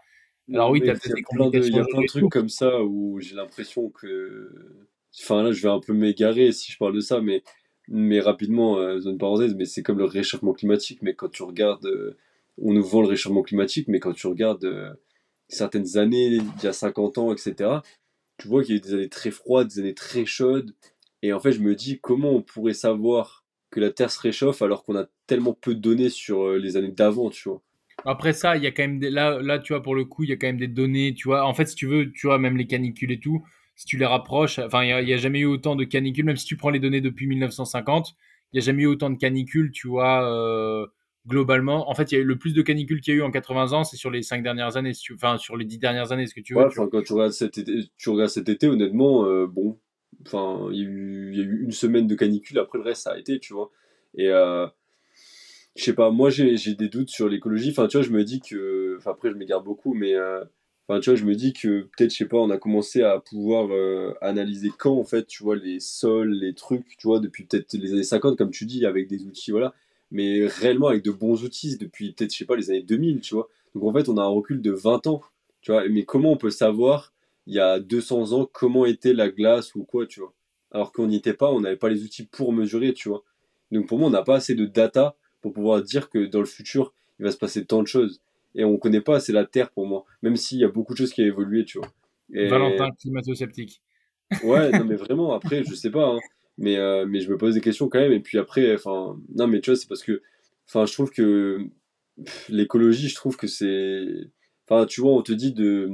[0.53, 3.19] Alors oui, tu as peut-être des Il y a plein de trucs comme ça où
[3.19, 4.51] j'ai l'impression que.
[5.23, 7.41] Enfin, là, je vais un peu m'égarer si je parle de ça, mais
[7.87, 10.99] mais rapidement, euh, zone parenthèse, mais c'est comme le réchauffement climatique.
[11.01, 12.17] Mais quand tu regardes, euh,
[12.57, 14.93] on nous vend le réchauffement climatique, mais quand tu regardes euh,
[15.47, 17.79] certaines années, il y a 50 ans, etc.,
[18.37, 20.75] tu vois qu'il y a eu des années très froides, des années très chaudes.
[21.21, 23.44] Et en fait, je me dis, comment on pourrait savoir
[23.75, 26.91] que la Terre se réchauffe alors qu'on a tellement peu de données sur les années
[26.91, 27.61] d'avant, tu vois
[28.03, 30.23] après ça, il y a quand même des, là, là, tu vois, pour le coup,
[30.23, 31.45] il y a quand même des données, tu vois.
[31.45, 33.43] En fait, si tu veux, tu vois, même les canicules et tout,
[33.75, 36.45] si tu les rapproches, enfin, il n'y a, jamais eu autant de canicules, même si
[36.45, 38.15] tu prends les données depuis 1950,
[38.53, 40.85] il n'y a jamais eu autant de canicules, tu vois, euh,
[41.27, 41.89] globalement.
[41.89, 43.31] En fait, il y a eu le plus de canicules qu'il y a eu en
[43.31, 46.35] 80 ans, c'est sur les 5 dernières années, enfin, sur les 10 dernières années, ce
[46.35, 46.67] que tu veux.
[46.75, 49.79] quand tu regardes, cet été, tu regardes cet été, honnêtement, euh, bon,
[50.25, 53.39] enfin, il y, a eu, une semaine de canicule, après le reste, ça a été,
[53.39, 53.71] tu vois.
[54.15, 54.67] Et, euh,
[55.75, 57.71] je sais pas, moi, j'ai des doutes sur l'écologie.
[57.71, 60.15] Enfin, tu vois, je me dis que, enfin, après, je m'égare beaucoup, mais
[60.87, 63.19] Enfin, tu vois, je me dis que peut-être, je sais pas, on a commencé à
[63.19, 67.45] pouvoir euh, analyser quand, en fait, tu vois, les sols, les trucs, tu vois, depuis
[67.45, 69.73] peut-être les années 50, comme tu dis, avec des outils, voilà.
[70.11, 73.33] Mais réellement avec de bons outils depuis peut-être, je sais pas, les années 2000, tu
[73.33, 73.49] vois.
[73.73, 75.21] Donc, en fait, on a un recul de 20 ans,
[75.61, 75.87] tu vois.
[75.89, 77.14] Mais comment on peut savoir,
[77.47, 80.33] il y a 200 ans, comment était la glace ou quoi, tu vois.
[80.71, 83.23] Alors qu'on n'y était pas, on n'avait pas les outils pour mesurer, tu vois.
[83.71, 86.45] Donc, pour moi, on n'a pas assez de data pour pouvoir dire que dans le
[86.45, 88.21] futur, il va se passer tant de choses
[88.55, 90.97] et on connaît pas assez la Terre pour moi, même s'il y a beaucoup de
[90.97, 91.91] choses qui ont évolué, tu vois.
[92.29, 93.81] Valentin, climato-sceptique.
[94.43, 96.19] ouais, non, mais vraiment, après, je sais pas, hein.
[96.57, 99.47] mais, euh, mais je me pose des questions quand même, et puis après, enfin, non,
[99.47, 100.21] mais tu vois, c'est parce que,
[100.67, 101.67] enfin, je trouve que
[102.49, 104.05] l'écologie, je trouve que c'est,
[104.67, 105.89] enfin, tu vois, on te dit de,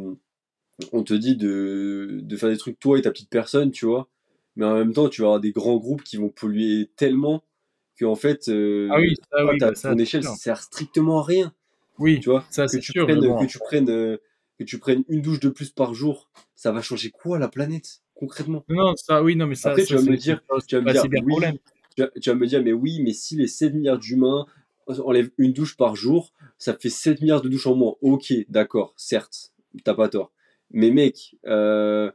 [0.94, 4.08] on te dit de, de faire des trucs toi et ta petite personne, tu vois,
[4.56, 7.44] mais en même temps, tu vas avoir des grands groupes qui vont polluer tellement
[7.98, 11.24] que en fait, euh, ah oui, ça, oui, bah, ton échelle, ça sert strictement à
[11.24, 11.54] rien.
[12.00, 14.18] Oui, tu vois, ça, que, tu sûr, prennes, que, tu prennes, euh,
[14.58, 18.02] que tu prennes une douche de plus par jour, ça va changer quoi la planète
[18.16, 18.64] concrètement?
[18.70, 19.72] Non, ça, oui, non, mais ça.
[19.72, 21.60] Après, tu vas me dire, tu vas me dire, oui,
[21.96, 24.46] tu, vas, me dire, mais oui, mais si les 7 milliards d'humains
[24.88, 27.96] enlèvent une douche par jour, ça fait 7 milliards de douches en moins.
[28.02, 29.54] Ok, d'accord, certes,
[29.84, 30.32] t'as pas tort.
[30.74, 32.12] Mais mec, euh,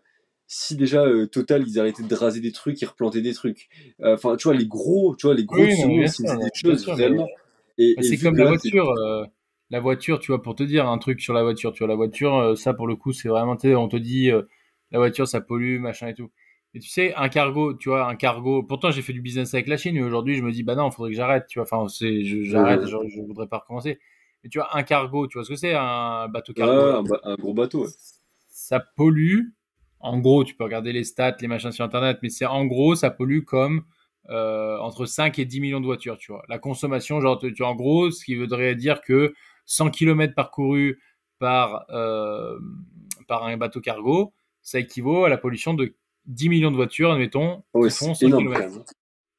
[0.47, 3.69] si déjà euh, Total ils arrêtaient de raser des trucs, ils replantaient des trucs.
[4.03, 7.29] Enfin, tu vois les gros, tu vois les gros, oui, c'est des choses réellement.
[7.79, 8.95] Et, c'est comme la voiture
[9.71, 11.97] la voiture, tu vois, pour te dire un truc sur la voiture, tu vois, la
[11.97, 14.42] voiture, euh, ça pour le coup, c'est vraiment, tu sais, on te dit, euh,
[14.92, 16.31] la voiture, ça pollue, machin et tout.
[16.75, 18.62] Et tu sais, un cargo, tu vois, un cargo.
[18.62, 20.88] Pourtant, j'ai fait du business avec la Chine, mais aujourd'hui, je me dis, bah non,
[20.90, 21.66] il faudrait que j'arrête, tu vois.
[21.71, 23.99] Enfin, c'est, j'arrête, je, je, voudrais pas recommencer.
[24.45, 27.09] Mais tu vois, un cargo, tu vois ce que c'est, un bateau cargo?
[27.25, 27.87] un, gros bateau.
[28.67, 29.43] Ça pollue.
[30.01, 32.97] En gros, tu peux regarder les stats, les machins sur Internet, mais c'est en gros,
[32.97, 33.85] ça pollue comme
[34.29, 36.43] euh, entre 5 et 10 millions de voitures, tu vois.
[36.49, 39.35] La consommation, genre, tu, en gros, ce qui voudrait dire que
[39.67, 41.01] 100 km parcourus
[41.39, 42.59] par, euh,
[43.29, 45.95] par un bateau cargo, ça équivaut à la pollution de
[46.27, 48.85] 10 millions de voitures, admettons, qui font 100 km.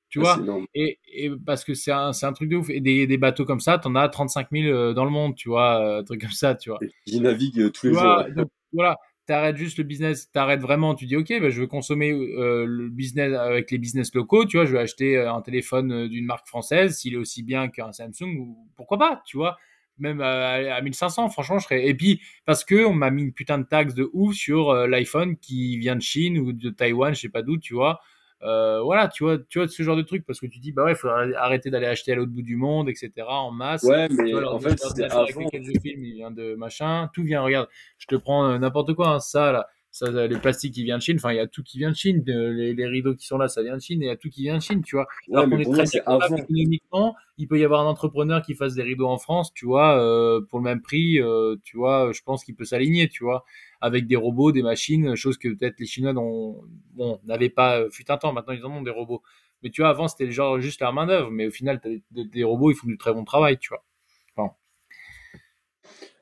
[0.09, 0.39] Tu vois?
[0.73, 2.69] Et, et, parce que c'est un, un, truc de ouf.
[2.69, 5.49] Et des, des bateaux comme ça, t'en as 35 000 euh, dans le monde, tu
[5.49, 6.79] vois, un truc comme ça, tu vois.
[7.05, 8.23] Ils naviguent tous les jours.
[8.33, 12.11] Donc, voilà, t'arrêtes juste le business, t'arrêtes vraiment, tu dis ok, bah, je veux consommer
[12.11, 15.91] euh, le business avec les business locaux, tu vois, je vais acheter euh, un téléphone
[15.91, 19.57] euh, d'une marque française, s'il est aussi bien qu'un Samsung, pourquoi pas, tu vois,
[19.99, 21.87] même à, 1500, franchement, je serais.
[21.87, 25.37] Et puis parce que on m'a mis une putain de taxe de ouf sur l'iPhone
[25.37, 27.99] qui vient de Chine ou de Taïwan, je sais pas d'où, tu vois.
[28.43, 30.83] Euh, voilà, tu vois, tu vois ce genre de truc parce que tu dis bah
[30.83, 33.11] ouais, faut arrêter d'aller acheter à l'autre bout du monde, etc.
[33.27, 33.83] En masse.
[33.83, 35.25] Ouais, mais en fait, c'est avant.
[35.25, 37.41] je filme, il vient de machin, tout vient.
[37.41, 40.97] Regarde, je te prends euh, n'importe quoi, hein, ça là, ça, les plastiques qui viennent
[40.97, 41.17] de Chine.
[41.17, 42.23] Enfin, il y a tout qui vient de Chine.
[42.25, 44.01] Les, les, rideaux qui sont là, ça vient de Chine.
[44.01, 45.07] Et il y a tout qui vient de Chine, tu vois.
[45.31, 45.97] Alors qu'on est très
[46.39, 49.99] économiquement, il peut y avoir un entrepreneur qui fasse des rideaux en France, tu vois,
[49.99, 52.11] euh, pour le même prix, euh, tu vois.
[52.13, 53.43] Je pense qu'il peut s'aligner, tu vois
[53.81, 58.09] avec des robots, des machines, chose que peut-être les Chinois bon, n'avaient pas euh, fut
[58.11, 58.33] un temps.
[58.33, 59.21] Maintenant, ils en ont des robots.
[59.63, 61.31] Mais tu vois, avant, c'était genre juste la main-d'œuvre.
[61.31, 61.81] Mais au final,
[62.11, 63.83] des, robots, ils font du très bon travail, tu vois.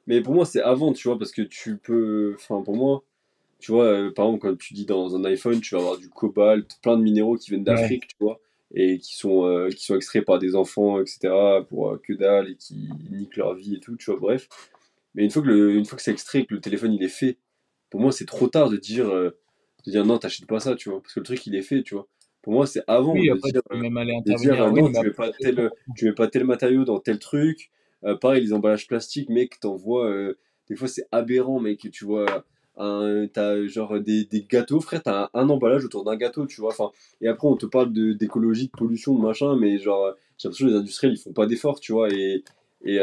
[0.07, 2.35] Mais pour moi, c'est avant, tu vois, parce que tu peux.
[2.35, 3.03] Enfin, pour moi,
[3.59, 6.09] tu vois, euh, par exemple, quand tu dis dans un iPhone, tu vas avoir du
[6.09, 8.39] cobalt, plein de minéraux qui viennent d'Afrique, tu vois,
[8.73, 11.33] et qui sont, euh, qui sont extraits par des enfants, etc.,
[11.69, 14.47] pour que dalle, et qui niquent leur vie et tout, tu vois, bref.
[15.15, 17.07] Mais une fois que, le, une fois que c'est extrait, que le téléphone il est
[17.07, 17.37] fait,
[17.89, 19.37] pour moi, c'est trop tard de dire, euh,
[19.85, 21.81] de dire non, t'achètes pas ça, tu vois, parce que le truc, il est fait,
[21.83, 22.07] tu vois.
[22.41, 25.11] Pour moi, c'est avant oui, de, dire, même aller de dire, euh, non, tu mets,
[25.11, 27.71] pas tel, tu mets pas tel matériau dans tel truc.
[28.03, 30.33] Euh, pareil, les emballages plastiques, mec, t'envoies.
[30.69, 31.89] des fois, c'est aberrant, mec.
[31.91, 32.45] Tu vois,
[32.77, 36.71] t'as genre des, des, gâteaux, frère, t'as un, emballage autour d'un gâteau, tu vois.
[36.71, 40.65] Enfin, et après, on te parle d'écologie, de, pollution, de machin, mais genre, j'ai l'impression
[40.65, 42.09] que les industriels, ils font pas d'efforts, tu vois.
[42.11, 42.43] Et,
[42.83, 42.99] et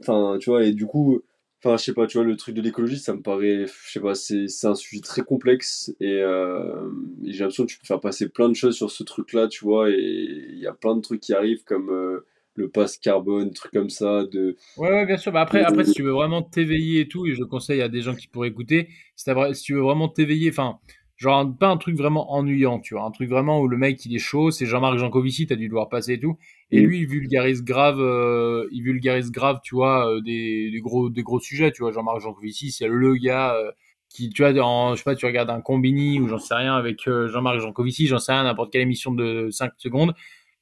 [0.00, 1.22] enfin, tu vois, et du coup,
[1.62, 4.00] Enfin, je sais pas, tu vois, le truc de l'écologie, ça me paraît, je sais
[4.00, 6.90] pas, c'est un sujet très complexe euh,
[7.22, 9.64] et, j'ai l'impression que tu peux faire passer plein de choses sur ce truc-là, tu
[9.66, 13.52] vois, et il y a plein de trucs qui arrivent comme euh, le pass carbone,
[13.52, 14.24] trucs comme ça.
[14.24, 15.32] De, ouais, ouais, bien sûr.
[15.32, 18.02] Bah après, après, si tu veux vraiment t'éveiller et tout, et je conseille à des
[18.02, 20.78] gens qui pourraient écouter, si, si tu veux vraiment t'éveiller, enfin,
[21.20, 23.04] Genre, pas un truc vraiment ennuyant, tu vois.
[23.04, 24.50] Un truc vraiment où le mec, il est chaud.
[24.50, 26.38] C'est Jean-Marc Jancovici, t'as dû le voir passer et tout.
[26.70, 31.10] Et lui, il vulgarise grave, euh, il vulgarise grave, tu vois, euh, des, des, gros,
[31.10, 31.92] des gros sujets, tu vois.
[31.92, 33.70] Jean-Marc Jancovici, c'est le gars euh,
[34.08, 37.02] qui, tu vois, je sais pas, tu regardes un combini ou j'en sais rien avec
[37.04, 40.14] Jean-Marc Jancovici, j'en sais rien, n'importe quelle émission de 5 secondes,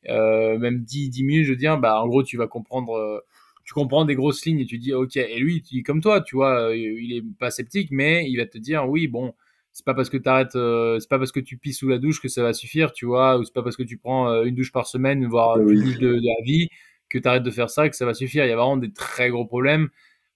[0.06, 3.22] même 10, 10 minutes, je veux dire, bah, en gros, tu vas comprendre,
[3.64, 5.16] tu comprends des grosses lignes et tu dis, ok.
[5.16, 8.46] Et lui, tu dis comme toi, tu vois, il est pas sceptique, mais il va
[8.46, 9.34] te dire, oui, bon,
[9.78, 12.20] c'est pas parce que t'arrêtes, euh, c'est pas parce que tu pisses sous la douche
[12.20, 14.56] que ça va suffire, tu vois, ou c'est pas parce que tu prends euh, une
[14.56, 16.68] douche par semaine, voire ah une douche de, la vie,
[17.08, 18.44] que t'arrêtes de faire ça que ça va suffire.
[18.44, 19.88] Il y a vraiment des très gros problèmes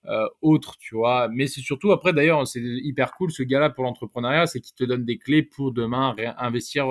[0.07, 1.29] euh, autres, tu vois.
[1.29, 4.85] Mais c'est surtout après, d'ailleurs, c'est hyper cool ce gars-là pour l'entrepreneuriat, c'est qu'il te
[4.85, 6.87] donne des clés pour demain investir,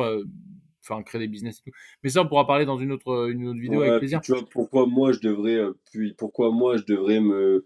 [0.81, 1.77] enfin créer des business et tout.
[2.03, 4.21] Mais ça, on pourra parler dans une autre, une autre vidéo avec plaisir.
[4.21, 5.59] Tu vois, pourquoi moi je devrais,
[5.91, 7.65] puis pourquoi moi je devrais me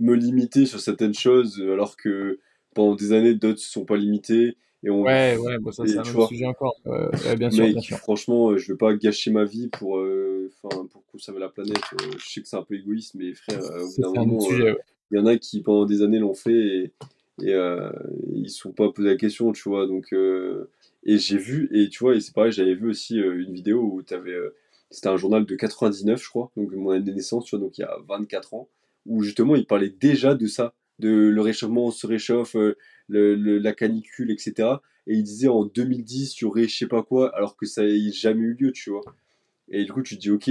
[0.00, 2.40] me limiter sur certaines choses alors que
[2.74, 4.56] pendant des années, d'autres ne sont pas limités.
[4.82, 5.02] Et on...
[5.02, 6.76] Ouais, ouais, bah ça, c'est un autre sujet encore.
[7.38, 7.96] bien, sûr, bien sûr.
[7.98, 11.80] Franchement, euh, je vais pas gâcher ma vie pour, euh, pour conserver la planète.
[11.94, 13.60] Euh, je sais que c'est un peu égoïste, mais frère,
[15.10, 16.92] il y en a qui pendant des années l'ont fait et,
[17.42, 17.90] et euh,
[18.32, 19.86] ils se sont pas posé la question, tu vois.
[19.86, 20.14] Donc,
[21.04, 24.02] et j'ai vu, et tu vois, et c'est pareil, j'avais vu aussi une vidéo où
[24.02, 24.36] tu avais.
[24.90, 27.78] c'était un journal de 99, je crois, donc mon année de naissance, tu vois, donc
[27.78, 28.68] il y a 24 ans,
[29.06, 32.76] où justement il parlait déjà de ça de le réchauffement se réchauffe, euh,
[33.08, 34.68] la canicule, etc.
[35.06, 37.82] Et il disait en 2010, il y aurait je sais pas quoi, alors que ça
[37.84, 39.02] n'a jamais eu lieu, tu vois.
[39.68, 40.50] Et du coup, tu te dis, ok,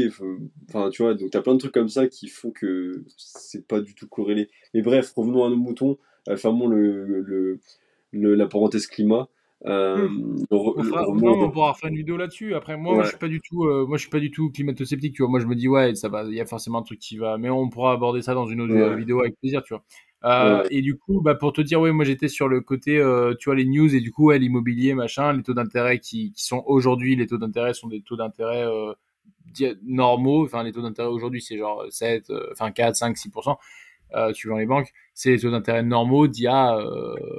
[0.69, 3.67] enfin, tu vois, donc tu as plein de trucs comme ça qui font que c'est
[3.67, 4.49] pas du tout corrélé.
[4.73, 5.95] Mais bref, revenons à nos moutons, euh,
[6.37, 7.59] fermons le,
[8.11, 9.27] le, la parenthèse climat.
[9.65, 10.45] Euh, hmm.
[10.51, 12.53] on, pourra faire une vidéo là-dessus.
[12.53, 15.15] Après, moi, je suis pas du tout, euh, moi, je suis pas du tout climato-sceptique.
[15.15, 16.99] Tu vois, moi, je me dis ouais, ça va, il y a forcément un truc
[16.99, 19.83] qui va, mais on pourra aborder ça dans une autre vidéo avec plaisir, tu vois.
[20.25, 23.35] Euh, et du coup, bah, pour te dire, ouais, moi j'étais sur le côté, euh,
[23.37, 26.45] tu vois, les news et du coup, ouais, l'immobilier, machin, les taux d'intérêt qui, qui
[26.45, 28.93] sont aujourd'hui, les taux d'intérêt sont des taux d'intérêt euh,
[29.83, 30.45] normaux.
[30.45, 33.53] Enfin, les taux d'intérêt aujourd'hui, c'est genre 7, enfin 4, 5, 6%, euh,
[34.33, 34.91] suivant les banques.
[35.13, 36.79] C'est les taux d'intérêt normaux d'il y, a,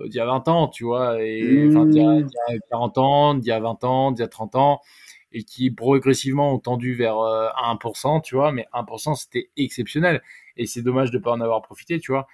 [0.05, 2.99] d'il y a 20 ans, tu vois, et enfin, d'il y, a, y a 40
[2.99, 4.81] ans, d'il y a 20 ans, d'il y a 30 ans
[5.35, 10.23] et qui progressivement ont tendu vers 1%, tu vois, mais 1% c'était exceptionnel
[10.57, 12.27] et c'est dommage de pas en avoir profité, tu vois.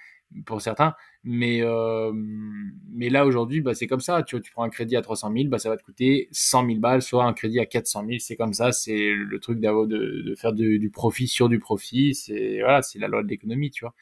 [0.45, 0.93] Pour certains.
[1.23, 4.23] Mais, euh, mais là, aujourd'hui, bah, c'est comme ça.
[4.23, 6.65] Tu, vois, tu prends un crédit à 300 000, bah, ça va te coûter 100
[6.65, 8.19] 000 balles, soit un crédit à 400 000.
[8.19, 8.71] C'est comme ça.
[8.71, 12.15] C'est le truc d'avoir de, de, faire du, profit sur du profit.
[12.15, 13.93] C'est voilà, c'est la loi de l'économie, tu vois.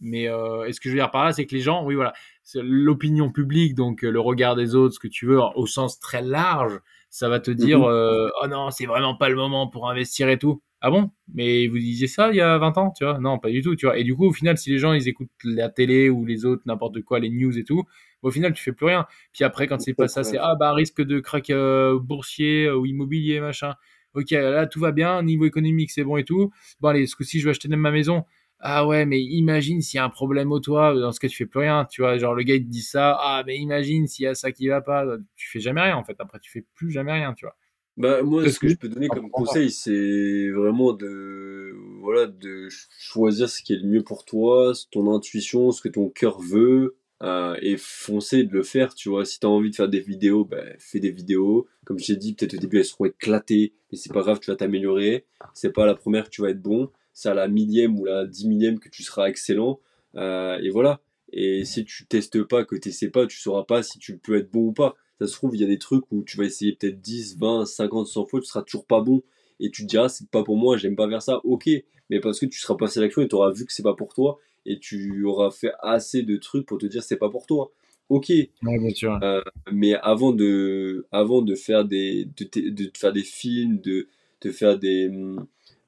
[0.00, 2.12] Mais euh, ce que je veux dire par là, c'est que les gens, oui, voilà,
[2.54, 6.78] l'opinion publique, donc le regard des autres, ce que tu veux, au sens très large,
[7.10, 7.90] ça va te dire, mm-hmm.
[7.90, 10.62] euh, oh non, c'est vraiment pas le moment pour investir et tout.
[10.80, 11.10] Ah bon?
[11.34, 13.18] Mais vous disiez ça il y a 20 ans, tu vois?
[13.18, 13.98] Non, pas du tout, tu vois.
[13.98, 16.62] Et du coup, au final, si les gens ils écoutent la télé ou les autres,
[16.66, 17.84] n'importe quoi, les news et tout,
[18.22, 19.06] au final, tu fais plus rien.
[19.32, 22.76] Puis après, quand c'est pas ça, c'est ah bah risque de crack euh, boursier euh,
[22.76, 23.74] ou immobilier, machin.
[24.14, 26.50] Ok, là tout va bien, niveau économique c'est bon et tout.
[26.80, 28.24] Bon allez, ce coup-ci je vais acheter même ma maison.
[28.60, 31.36] Ah ouais, mais imagine s'il y a un problème au toit, dans ce cas tu
[31.36, 32.18] fais plus rien, tu vois.
[32.18, 34.66] Genre le gars il te dit ça, ah mais imagine s'il y a ça qui
[34.68, 35.04] va pas,
[35.36, 36.16] tu fais jamais rien en fait.
[36.20, 37.54] Après tu fais plus jamais rien, tu vois.
[37.98, 43.50] Bah, moi, ce que je peux donner comme conseil, c'est vraiment de, voilà, de choisir
[43.50, 47.56] ce qui est le mieux pour toi, ton intuition, ce que ton cœur veut, euh,
[47.60, 49.24] et foncer de le faire, tu vois.
[49.24, 51.66] Si tu as envie de faire des vidéos, bah, fais des vidéos.
[51.84, 54.48] Comme je t'ai dit, peut-être au début, elles seront éclatées, mais c'est pas grave, tu
[54.52, 55.26] vas t'améliorer.
[55.52, 58.26] C'est pas la première que tu vas être bon, c'est à la millième ou la
[58.26, 59.80] dix millième que tu seras excellent.
[60.14, 61.00] Euh, et voilà.
[61.32, 64.36] Et si tu testes pas, que tu sais pas, tu sauras pas si tu peux
[64.36, 66.44] être bon ou pas ça se trouve, il y a des trucs où tu vas
[66.44, 69.22] essayer peut-être 10, 20, 50, 100 fois, tu seras toujours pas bon
[69.60, 71.68] et tu te diras, c'est pas pour moi, j'aime pas faire ça, ok,
[72.10, 73.94] mais parce que tu seras passé à l'action et tu auras vu que c'est pas
[73.94, 77.46] pour toi et tu auras fait assez de trucs pour te dire c'est pas pour
[77.46, 77.72] toi.
[78.08, 78.32] Ok.
[78.62, 79.18] bien sûr.
[79.22, 84.08] Euh, mais avant de, avant de faire des, de, de faire des films, de,
[84.40, 85.10] de faire des,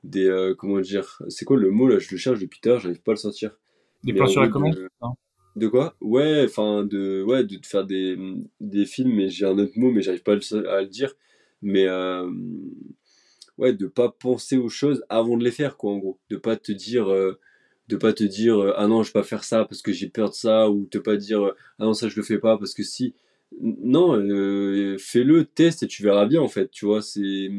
[0.05, 3.01] des euh, comment dire, c'est quoi le mot là Je le cherche depuis tard, j'arrive
[3.01, 3.57] pas à le sortir.
[4.05, 4.89] Des plans sur la commande.
[5.57, 5.97] De quoi?
[6.01, 8.17] Ouais, enfin, de, ouais, de faire des,
[8.61, 11.15] des films, mais j'ai un autre mot, mais j'arrive pas à le, dire.
[11.63, 12.31] Mais, euh,
[13.59, 16.19] ouais, de pas penser aux choses avant de les faire, quoi, en gros.
[16.31, 17.39] De pas te dire, euh,
[17.89, 20.09] de pas te dire, euh, ah non, je vais pas faire ça parce que j'ai
[20.09, 22.75] peur de ça, ou de pas dire, ah non, ça, je le fais pas parce
[22.75, 23.15] que si.
[23.61, 24.15] Non,
[24.99, 27.51] fais-le, teste et tu verras bien, en fait, tu vois, c'est.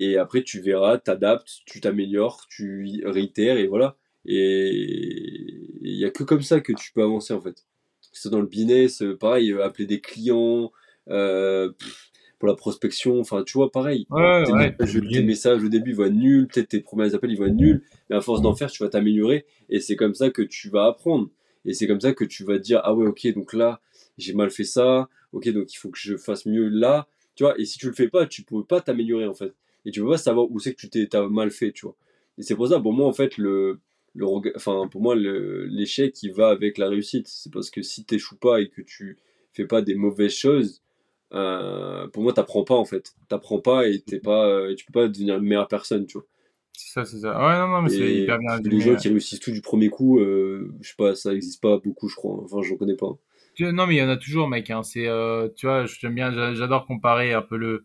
[0.00, 3.96] Et après, tu verras, t'adaptes, tu t'améliores, tu réitères, et voilà.
[4.26, 7.64] Et il n'y a que comme ça que tu peux avancer en fait.
[8.12, 10.72] C'est dans le business, euh, pareil, euh, appeler des clients
[11.08, 11.70] euh,
[12.38, 14.06] pour la prospection, enfin tu vois, pareil.
[14.44, 17.54] tes, messages, au début ils vont être nuls, peut-être tes premiers appels ils vont être
[17.54, 20.68] nuls, mais à force d'en faire, tu vas t'améliorer et c'est comme ça que tu
[20.70, 21.30] vas apprendre.
[21.64, 23.80] Et c'est comme ça que tu vas te dire, ah ouais, ok, donc là,
[24.16, 27.58] j'ai mal fait ça, ok, donc il faut que je fasse mieux là, tu vois,
[27.60, 29.52] et si tu le fais pas, tu peux pas t'améliorer en fait.
[29.84, 31.96] Et tu peux pas savoir où c'est que tu t'es mal fait, tu vois.
[32.36, 33.80] Et c'est pour ça, pour moi, en fait, le,
[34.56, 37.28] enfin, pour moi, l'échec, il va avec la réussite.
[37.28, 39.18] C'est parce que si tu n'échoues pas et que tu
[39.52, 40.82] fais pas des mauvaises choses,
[41.34, 43.14] euh, pour moi, t'apprends pas en fait.
[43.28, 46.26] T'apprends pas et t'es pas, euh, tu peux pas devenir une meilleure personne, tu vois.
[46.72, 47.36] C'est ça, c'est ça.
[47.36, 48.60] Ouais, non, non, mais c'est hyper bien.
[48.60, 51.78] Les gens qui réussissent tout du premier coup, euh, je sais pas, ça existe pas
[51.78, 52.40] beaucoup, je crois.
[52.44, 53.18] Enfin, j'en connais pas.
[53.60, 54.70] Non, mais il y en a toujours, mec.
[54.70, 54.84] Hein.
[54.84, 55.08] C'est,
[55.56, 57.84] tu vois, j'aime bien, j'adore comparer un peu le,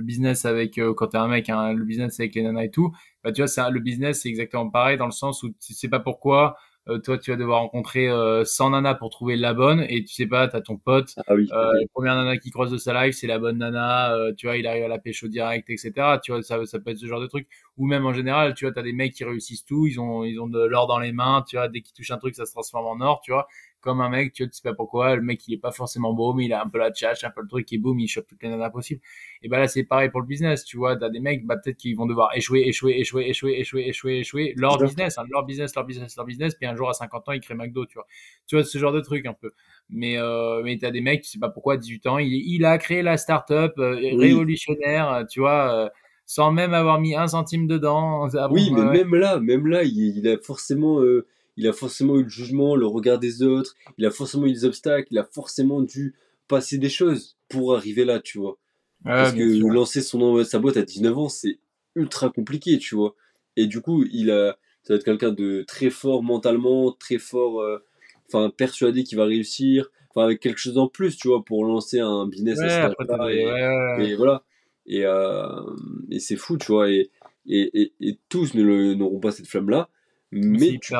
[0.00, 2.70] le business avec euh, quand t'es un mec, hein, le business avec les nanas et
[2.70, 5.74] tout, bah tu vois, c'est le business c'est exactement pareil dans le sens où tu
[5.74, 6.56] sais pas pourquoi.
[6.88, 10.14] Euh, toi, tu vas devoir rencontrer 100 euh, nanas pour trouver la bonne, et tu
[10.14, 13.14] sais pas, t'as ton pote, ah oui, la première nana qui croise de sa life,
[13.14, 15.92] c'est la bonne nana, tu vois, il arrive à la pêche au direct, etc.
[16.24, 17.46] Tu vois, ça, ça peut être ce genre de truc.
[17.76, 20.40] Ou même en général, tu vois, t'as des mecs qui réussissent tout, ils ont, ils
[20.40, 22.52] ont de l'or dans les mains, tu vois, dès qu'ils touchent un truc, ça se
[22.52, 23.46] transforme en or, tu vois
[23.80, 26.12] comme un mec, tu vois, tu sais pas pourquoi, le mec il est pas forcément
[26.12, 28.08] beau, mais il a un peu la tchatch, un peu le truc, et boum, il
[28.08, 29.00] chope toutes les nanas possibles.
[29.42, 31.76] Et bah là c'est pareil pour le business, tu vois, t'as des mecs, bah peut-être
[31.76, 35.74] qu'ils vont devoir échouer, échouer, échouer, échouer, échouer, échouer, échouer, leur business, hein, leur business,
[35.74, 38.06] leur business, leur business, puis un jour à 50 ans ils créent McDo, tu vois.
[38.46, 39.52] Tu vois, ce genre de truc un peu.
[39.88, 42.78] Mais, euh, mais t'as des mecs, tu sais pas pourquoi, 18 ans, il, il a
[42.78, 45.88] créé la start-up euh, révolutionnaire, tu vois, euh,
[46.30, 48.28] sans même avoir mis un centime dedans.
[48.50, 52.22] oui, mais même là, même là, il, il a forcément euh, il a forcément eu
[52.22, 55.82] le jugement, le regard des autres, il a forcément eu des obstacles, il a forcément
[55.82, 56.14] dû
[56.48, 58.58] passer des choses pour arriver là, tu vois.
[59.04, 61.58] Parce que lancer son sa boîte à 19 ans, c'est
[61.94, 63.14] ultra compliqué, tu vois.
[63.56, 67.60] Et du coup, il a, ça va être quelqu'un de très fort mentalement, très fort,
[67.60, 67.78] euh,
[68.26, 72.00] enfin persuadé qu'il va réussir, enfin avec quelque chose en plus, tu vois, pour lancer
[72.00, 72.58] un business.
[72.58, 74.44] et, voilà.
[74.86, 75.62] Et, euh,
[76.10, 76.90] et c'est fou, tu vois.
[76.90, 77.10] Et,
[77.46, 79.88] et, et tous n'auront pas cette flamme-là
[80.32, 80.92] mais tu,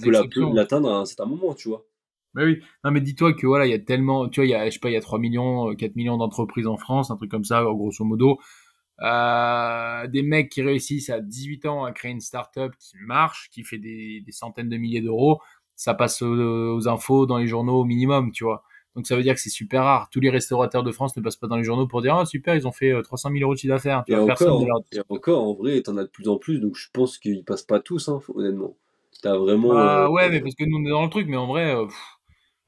[0.00, 1.84] peux l'atteindre à un certain moment, tu vois.
[2.34, 4.54] Mais oui, non mais dis-toi que voilà, il y a tellement, tu vois, il y
[4.54, 7.16] a, je sais pas, il y a 3 millions, 4 millions d'entreprises en France, un
[7.16, 8.38] truc comme ça, grosso modo.
[9.02, 13.64] Euh, des mecs qui réussissent à 18 ans à créer une start-up qui marche, qui
[13.64, 15.40] fait des, des centaines de milliers d'euros,
[15.76, 18.64] ça passe aux, infos dans les journaux au minimum, tu vois.
[18.94, 20.08] Donc ça veut dire que c'est super rare.
[20.10, 22.54] Tous les restaurateurs de France ne passent pas dans les journaux pour dire ah super
[22.54, 24.04] ils ont fait 300 euh, 000 euros de chiffre d'affaires.
[24.06, 27.18] Et, encore, et encore en vrai t'en as de plus en plus donc je pense
[27.18, 28.76] qu'ils passent pas tous hein, honnêtement.
[29.22, 29.72] T'as vraiment.
[29.72, 31.74] Bah, ouais, mais parce que nous, on est dans le truc, mais en vrai,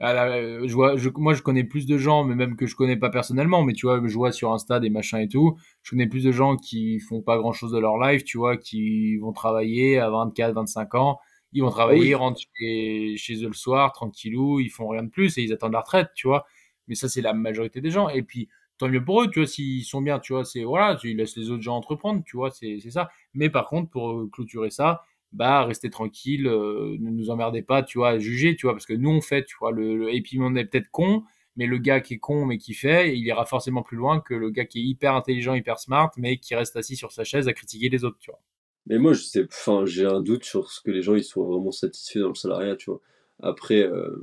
[0.01, 3.11] je vois, je, moi, je connais plus de gens, mais même que je connais pas
[3.11, 5.59] personnellement, mais tu vois, je vois sur Insta des machins et tout.
[5.83, 8.57] Je connais plus de gens qui font pas grand chose de leur life, tu vois,
[8.57, 11.19] qui vont travailler à 24, 25 ans.
[11.57, 15.39] Ils vont travailler, rentrent chez, chez, eux le soir, tranquillou, ils font rien de plus
[15.39, 16.47] et ils attendent la retraite, tu vois.
[16.87, 18.11] Mais ça, c'est la majorité des gens.
[18.11, 20.99] Et puis, tant mieux pour eux, tu vois, s'ils sont bien, tu vois, c'est, voilà,
[21.03, 23.09] ils laissent les autres gens entreprendre, tu vois, c'est, c'est ça.
[23.33, 27.99] Mais par contre, pour clôturer ça, bah restez tranquille, euh, ne nous emmerdez pas, tu
[27.99, 30.39] vois, à juger, tu vois, parce que nous on fait, tu vois, le, et puis
[30.41, 31.25] on est peut-être con,
[31.57, 34.35] mais le gars qui est con mais qui fait, il ira forcément plus loin que
[34.35, 37.49] le gars qui est hyper intelligent, hyper smart, mais qui reste assis sur sa chaise
[37.49, 38.41] à critiquer les autres, tu vois.
[38.87, 41.47] Mais moi, je sais, enfin, j'ai un doute sur ce que les gens ils soient
[41.47, 43.01] vraiment satisfaits dans le salariat, tu vois.
[43.41, 44.17] Après, euh,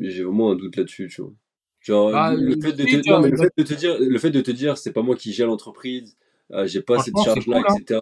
[0.00, 1.32] j'ai vraiment un doute là-dessus, tu vois.
[1.80, 4.40] Genre, le, fait de te, non, mais le fait de te dire, le fait de
[4.40, 6.16] te dire, c'est pas moi qui gère l'entreprise,
[6.52, 8.00] euh, j'ai pas cette charge-là, etc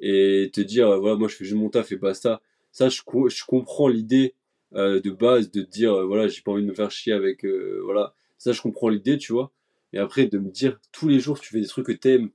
[0.00, 3.00] et te dire euh, voilà moi je fais juste mon taf et basta ça je,
[3.28, 4.34] je comprends l'idée
[4.72, 7.46] de base de te dire voilà j'ai pas envie de me faire chier avec
[7.84, 9.52] voilà ça je comprends l'idée tu vois
[9.92, 12.30] et après de me dire tous les jours tu fais des trucs que t'aimes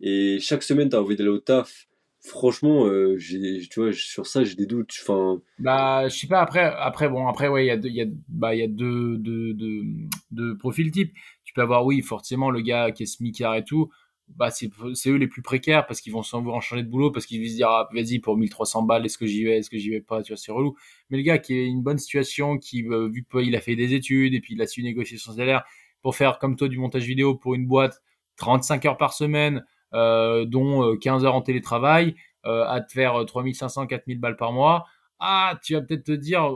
[0.00, 1.86] et chaque semaine t'as envie d'aller au taf
[2.24, 5.40] franchement j'ai tu vois sur ça j'ai des doutes enfin.
[5.58, 8.06] Bah je sais pas après après bon après ouais il y a deux y a
[8.28, 9.82] bah y a deux deux, deux,
[10.30, 11.12] deux profils types.
[11.44, 13.90] Tu peux avoir oui forcément le gars qui est smicard et tout.
[14.28, 14.70] Bah c'est
[15.10, 17.48] eux les plus précaires parce qu'ils vont sans vouloir changer de boulot parce qu'ils vont
[17.48, 20.00] se dire ah, vas-y pour 1300 balles est-ce que j'y vais est-ce que j'y vais
[20.00, 20.74] pas tu vois c'est relou.
[21.10, 23.92] Mais le gars qui est une bonne situation qui euh, vu qu'il a fait des
[23.92, 25.62] études et puis il a su négocier son salaire
[26.00, 28.00] pour faire comme toi du montage vidéo pour une boîte
[28.36, 29.60] 35 heures par semaine euh,
[29.92, 32.16] dont 15 euh, heures en télétravail
[32.46, 34.86] euh, à te faire 3500 4000 balles par mois
[35.20, 36.50] ah tu vas peut-être te dire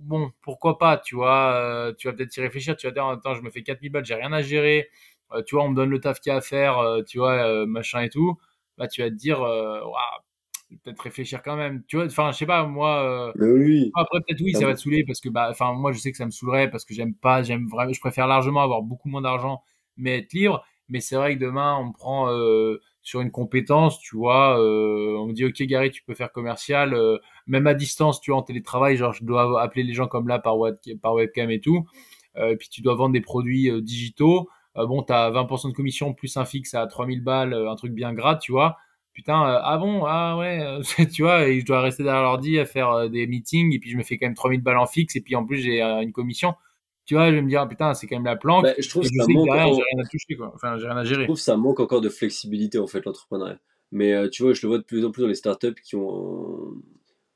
[0.00, 3.34] bon pourquoi pas tu vois euh, tu vas peut-être y réfléchir tu vas dire attends
[3.34, 4.90] je me fais 4000 balles j'ai rien à gérer
[5.32, 7.18] euh, tu vois, on me donne le taf qu'il y a à faire, euh, tu
[7.18, 8.38] vois, euh, machin et tout,
[8.78, 9.38] bah tu vas te dire,
[10.84, 11.82] peut-être réfléchir quand même.
[11.86, 13.32] Tu vois, enfin, je sais pas, moi.
[13.36, 13.90] oui.
[13.94, 16.16] Après, peut-être oui, ça va te saouler parce que, bah, enfin, moi, je sais que
[16.16, 19.22] ça me saoulerait parce que j'aime pas, j'aime vraiment, je préfère largement avoir beaucoup moins
[19.22, 19.62] d'argent,
[19.96, 20.64] mais être libre.
[20.88, 22.28] Mais c'est vrai que demain, on prend
[23.02, 26.96] sur une compétence, tu vois, on me dit, ok, Gary, tu peux faire commercial,
[27.46, 30.38] même à distance, tu vois, en télétravail, genre, je dois appeler les gens comme là
[30.38, 30.56] par,
[31.02, 31.86] par webcam et tout.
[32.58, 34.48] puis, tu dois vendre des produits digitaux.
[34.78, 37.92] Euh, bon, t'as 20% de commission plus un fixe à 3000 balles, euh, un truc
[37.92, 38.76] bien gras, tu vois.
[39.12, 40.80] Putain, euh, ah bon, ah ouais,
[41.12, 43.96] tu vois, et je dois rester derrière l'ordi à faire des meetings, et puis je
[43.96, 46.54] me fais quand même 3000 balles en fixe, et puis en plus j'ai une commission
[47.08, 48.64] tu vois, je vais me dire, putain, c'est quand même la planque.
[48.64, 50.52] Bah, je trouve que ça manque j'ai rien à toucher, quoi.
[50.54, 51.22] Enfin, j'ai rien à gérer.
[51.22, 53.58] Je trouve que ça manque encore de flexibilité, en fait, l'entrepreneuriat.
[53.90, 56.74] Mais tu vois, je le vois de plus en plus dans les startups qui ont.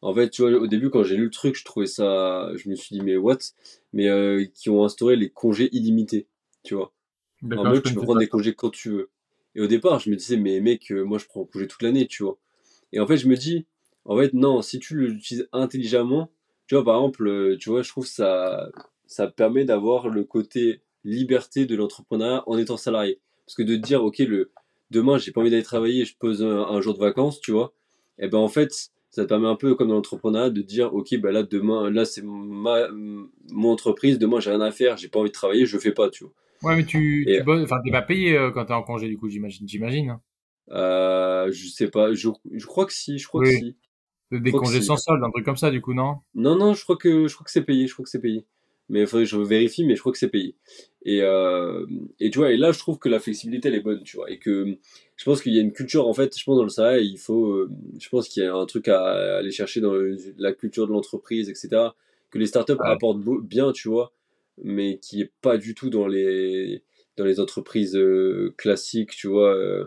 [0.03, 2.51] En fait, tu vois, au début, quand j'ai lu le truc, je trouvais ça.
[2.55, 3.39] Je me suis dit, mais what?
[3.95, 4.09] Mais
[4.55, 6.29] qui ont instauré les congés illimités,
[6.63, 6.93] tu vois.
[7.45, 9.11] En mode, tu peux prendre des congés quand tu veux.
[9.55, 11.83] Et au départ, je me disais, mais mec, euh, moi je prends un congé toute
[11.83, 12.39] l'année, tu vois.
[12.93, 13.67] Et en fait, je me dis,
[14.05, 16.31] en fait, non, si tu l'utilises intelligemment,
[16.67, 18.71] tu vois, par exemple, euh, tu vois, je trouve ça,
[19.13, 23.21] ça permet d'avoir le côté liberté de l'entrepreneuriat en étant salarié.
[23.45, 24.51] Parce que de dire, ok, le,
[24.91, 27.75] demain, j'ai pas envie d'aller travailler, je pose un, jour de vacances, tu vois,
[28.19, 31.17] et ben en fait, ça te permet un peu comme dans l'entrepreneuriat de dire, ok,
[31.19, 35.19] ben là, demain, là, c'est ma, mon entreprise, demain, j'ai rien à faire, j'ai pas
[35.19, 36.33] envie de travailler, je fais pas, tu vois.
[36.63, 39.19] Ouais, mais tu, tu bosses, enfin, t'es pas payé euh, quand t'es en congé, du
[39.19, 40.11] coup, j'imagine, j'imagine.
[40.11, 40.21] Hein.
[40.71, 43.77] Euh, je sais pas, je, je, crois que si, je crois que si.
[44.31, 46.21] Des congés sans solde, un truc comme ça, du coup, non?
[46.35, 48.47] Non, non, je crois que, je crois que c'est payé, je crois que c'est payé.
[48.93, 50.55] Mais il faudrait que je vérifie, mais je crois que c'est payé.
[51.05, 51.85] Et, euh,
[52.21, 54.31] et tu vois, et là, je trouve que la flexibilité, elle est bonne, tu vois.
[54.31, 54.77] Et que
[55.17, 57.19] je pense qu'il y a une culture, en fait, je pense dans le salariat, il
[57.19, 59.95] faut, euh, je pense qu'il y a un truc à aller chercher dans
[60.39, 61.91] la culture de l'entreprise, etc.
[62.31, 64.13] Que les startups apportent bien, tu vois
[64.59, 66.83] mais qui est pas du tout dans les
[67.17, 69.55] dans les entreprises euh, classiques, tu vois.
[69.55, 69.87] Euh.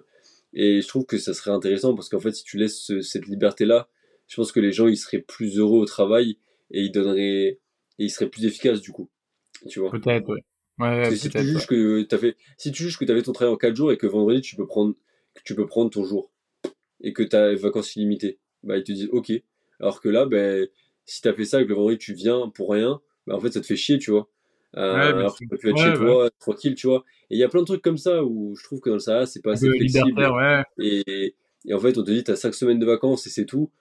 [0.54, 3.90] et je trouve que ça serait intéressant parce qu'en fait, si tu laisses cette liberté-là,
[4.28, 6.38] je pense que les gens ils seraient plus heureux au travail
[6.72, 7.60] et ils donneraient
[8.00, 9.10] et ils seraient plus efficaces du coup.
[9.70, 9.92] Tu vois.
[9.92, 10.44] Peut-être, ouais.
[10.80, 13.54] ouais si tu juges que as fait, si tu juges que tu avais ton travail
[13.54, 14.96] en 4 jours et que vendredi tu peux prendre,
[15.34, 16.32] que tu peux prendre ton jour
[17.02, 19.32] et que tu as vacances illimitées, bah ils te disent ok.
[19.80, 20.68] Alors que là, ben,
[21.06, 23.40] si tu as fait ça et que le vendredi tu viens pour rien, bah en
[23.40, 24.30] fait ça te fait chier, tu vois.
[24.78, 27.06] Euh, alors tu peux être chez toi, tranquille, tu vois.
[27.30, 29.00] Et il y a plein de trucs comme ça où je trouve que dans le
[29.00, 30.22] Sahara, c'est pas assez flexible.
[30.80, 31.34] Et,
[31.66, 33.72] et, en fait, on te dit, t'as 5 semaines de vacances et c'est tout.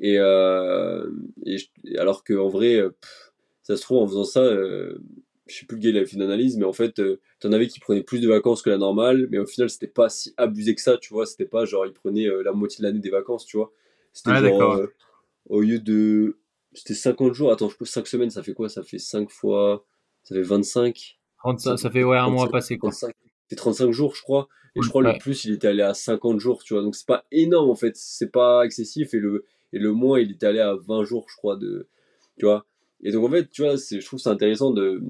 [0.00, 1.08] Et, euh,
[1.46, 1.58] et,
[1.98, 2.82] alors qu'en vrai,
[3.70, 4.98] ça se trouve, en faisant ça, euh,
[5.46, 7.52] je sais plus le gars, il a fait une analyse, mais en fait, euh, t'en
[7.52, 10.34] avais qui prenaient plus de vacances que la normale, mais au final, c'était pas si
[10.36, 11.26] abusé que ça, tu vois.
[11.26, 13.72] C'était pas genre, ils prenaient euh, la moitié de l'année des vacances, tu vois.
[14.12, 14.80] C'était genre,
[15.48, 16.38] au lieu de.
[16.72, 18.68] C'était 50 jours, attends, je peux 5 semaines, ça fait quoi?
[18.68, 19.84] Ça fait 5 fois
[20.22, 21.18] ça fait 25.
[21.58, 22.78] ça, ça, fait ouais, un mois passé.
[22.78, 22.90] Quoi.
[22.92, 24.48] C'est 35 jours, je crois.
[24.76, 26.82] Et je crois le plus, il était allé à 50 jours, tu vois.
[26.82, 29.14] Donc c'est pas énorme en fait, c'est pas excessif.
[29.14, 31.88] Et le, et le moins, il était allé à 20 jours, je crois, de,
[32.38, 32.66] tu vois.
[33.02, 35.02] Et donc, en fait, tu vois, je trouve c'est intéressant de,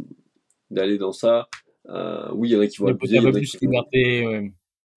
[0.70, 1.48] d'aller dans ça.
[1.88, 3.16] Euh, oui, il y en a qui vont abuser.
[3.16, 4.50] Il y en a qui vont...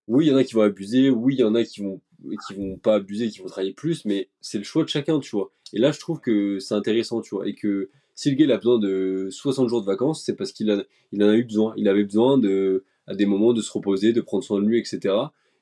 [0.07, 1.09] Oui, il y en a qui vont abuser.
[1.09, 2.01] Oui, il y en a qui vont,
[2.47, 5.31] qui vont pas abuser, qui vont travailler plus, mais c'est le choix de chacun, tu
[5.35, 5.51] vois.
[5.71, 7.47] Et là, je trouve que c'est intéressant, tu vois.
[7.47, 10.85] Et que si le gars a besoin de 60 jours de vacances, c'est parce qu'il
[11.11, 11.73] il en a eu besoin.
[11.77, 14.79] Il avait besoin de, à des moments de se reposer, de prendre soin de lui,
[14.79, 15.15] etc.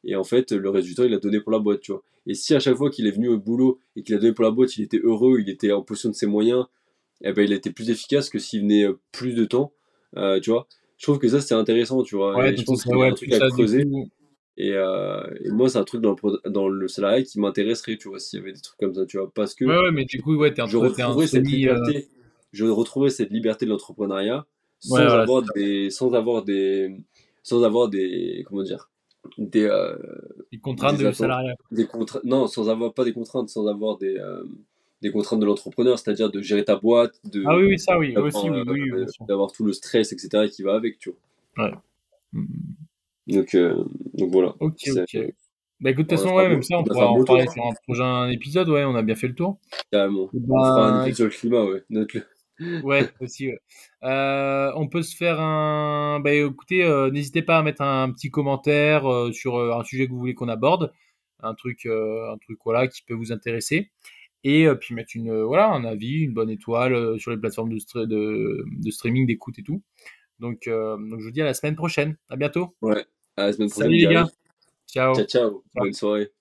[0.03, 2.03] Et en fait, le résultat, il a donné pour la boîte, tu vois.
[2.27, 4.43] Et si à chaque fois qu'il est venu au boulot et qu'il a donné pour
[4.43, 6.65] la boîte, il était heureux, il était en position de ses moyens,
[7.23, 9.73] eh ben, il été plus efficace que s'il venait euh, plus de temps,
[10.17, 10.67] euh, tu vois.
[10.97, 12.35] Je trouve que ça, c'est intéressant, tu vois.
[12.35, 13.85] Ouais, je pense qu'il y a un truc à creuser.
[14.57, 18.09] Et, euh, et, moi, c'est un truc dans le, dans le salarié qui m'intéresserait, tu
[18.09, 19.31] vois, s'il y avait des trucs comme ça, tu vois.
[19.33, 19.65] Parce que.
[19.65, 22.07] Ouais, ouais mais du coup, ouais, t'es un, je retrouverais cette liberté.
[22.51, 24.45] Je retrouverais cette liberté de l'entrepreneuriat
[24.79, 26.95] sans, avoir des, sans avoir des.
[27.43, 28.43] Sans avoir des.
[28.47, 28.91] Comment dire
[29.37, 29.95] des, euh,
[30.51, 31.55] des contraintes de salariat.
[31.71, 34.43] Des contraintes, non, sans avoir pas des contraintes, sans avoir des, euh,
[35.01, 38.15] des contraintes de l'entrepreneur, c'est-à-dire de gérer ta boîte, de ah oui, oui ça oui,
[38.17, 40.49] aussi, oui, oui, euh, d'avoir tout le stress, etc.
[40.49, 41.11] qui va avec, tu
[41.57, 41.65] vois.
[41.65, 42.41] Ouais.
[43.27, 43.55] Donc,
[44.13, 44.55] donc voilà.
[44.59, 45.33] Ok, ok.
[45.79, 48.29] Bah écoute, de toute façon, ouais, même ça, on pourra en parler sur un prochain
[48.29, 49.57] épisode, ouais, on a bien fait le tour.
[49.91, 50.29] Carrément.
[50.31, 50.39] Bah...
[50.49, 52.23] On fera un épisode sur le climat, ouais, note-le
[52.83, 53.47] ouais, aussi.
[53.47, 53.59] Ouais.
[54.03, 56.19] Euh, on peut se faire un.
[56.19, 60.11] Bah, écoutez, euh, n'hésitez pas à mettre un petit commentaire euh, sur un sujet que
[60.11, 60.91] vous voulez qu'on aborde,
[61.41, 63.91] un truc, un truc voilà qui peut vous intéresser,
[64.43, 68.65] et puis mettre une voilà un avis, une bonne étoile sur les plateformes de, de,
[68.65, 69.81] de streaming, d'écoute et tout.
[70.39, 72.17] Donc, donc, je vous dis à la semaine prochaine.
[72.29, 72.75] À bientôt.
[72.81, 73.05] Ouais,
[73.37, 73.91] à la semaine prochaine.
[73.91, 74.27] Salut les gars.
[74.87, 75.13] Ciao.
[75.13, 75.63] Ciao, ciao.
[75.75, 76.31] Bonne soirée.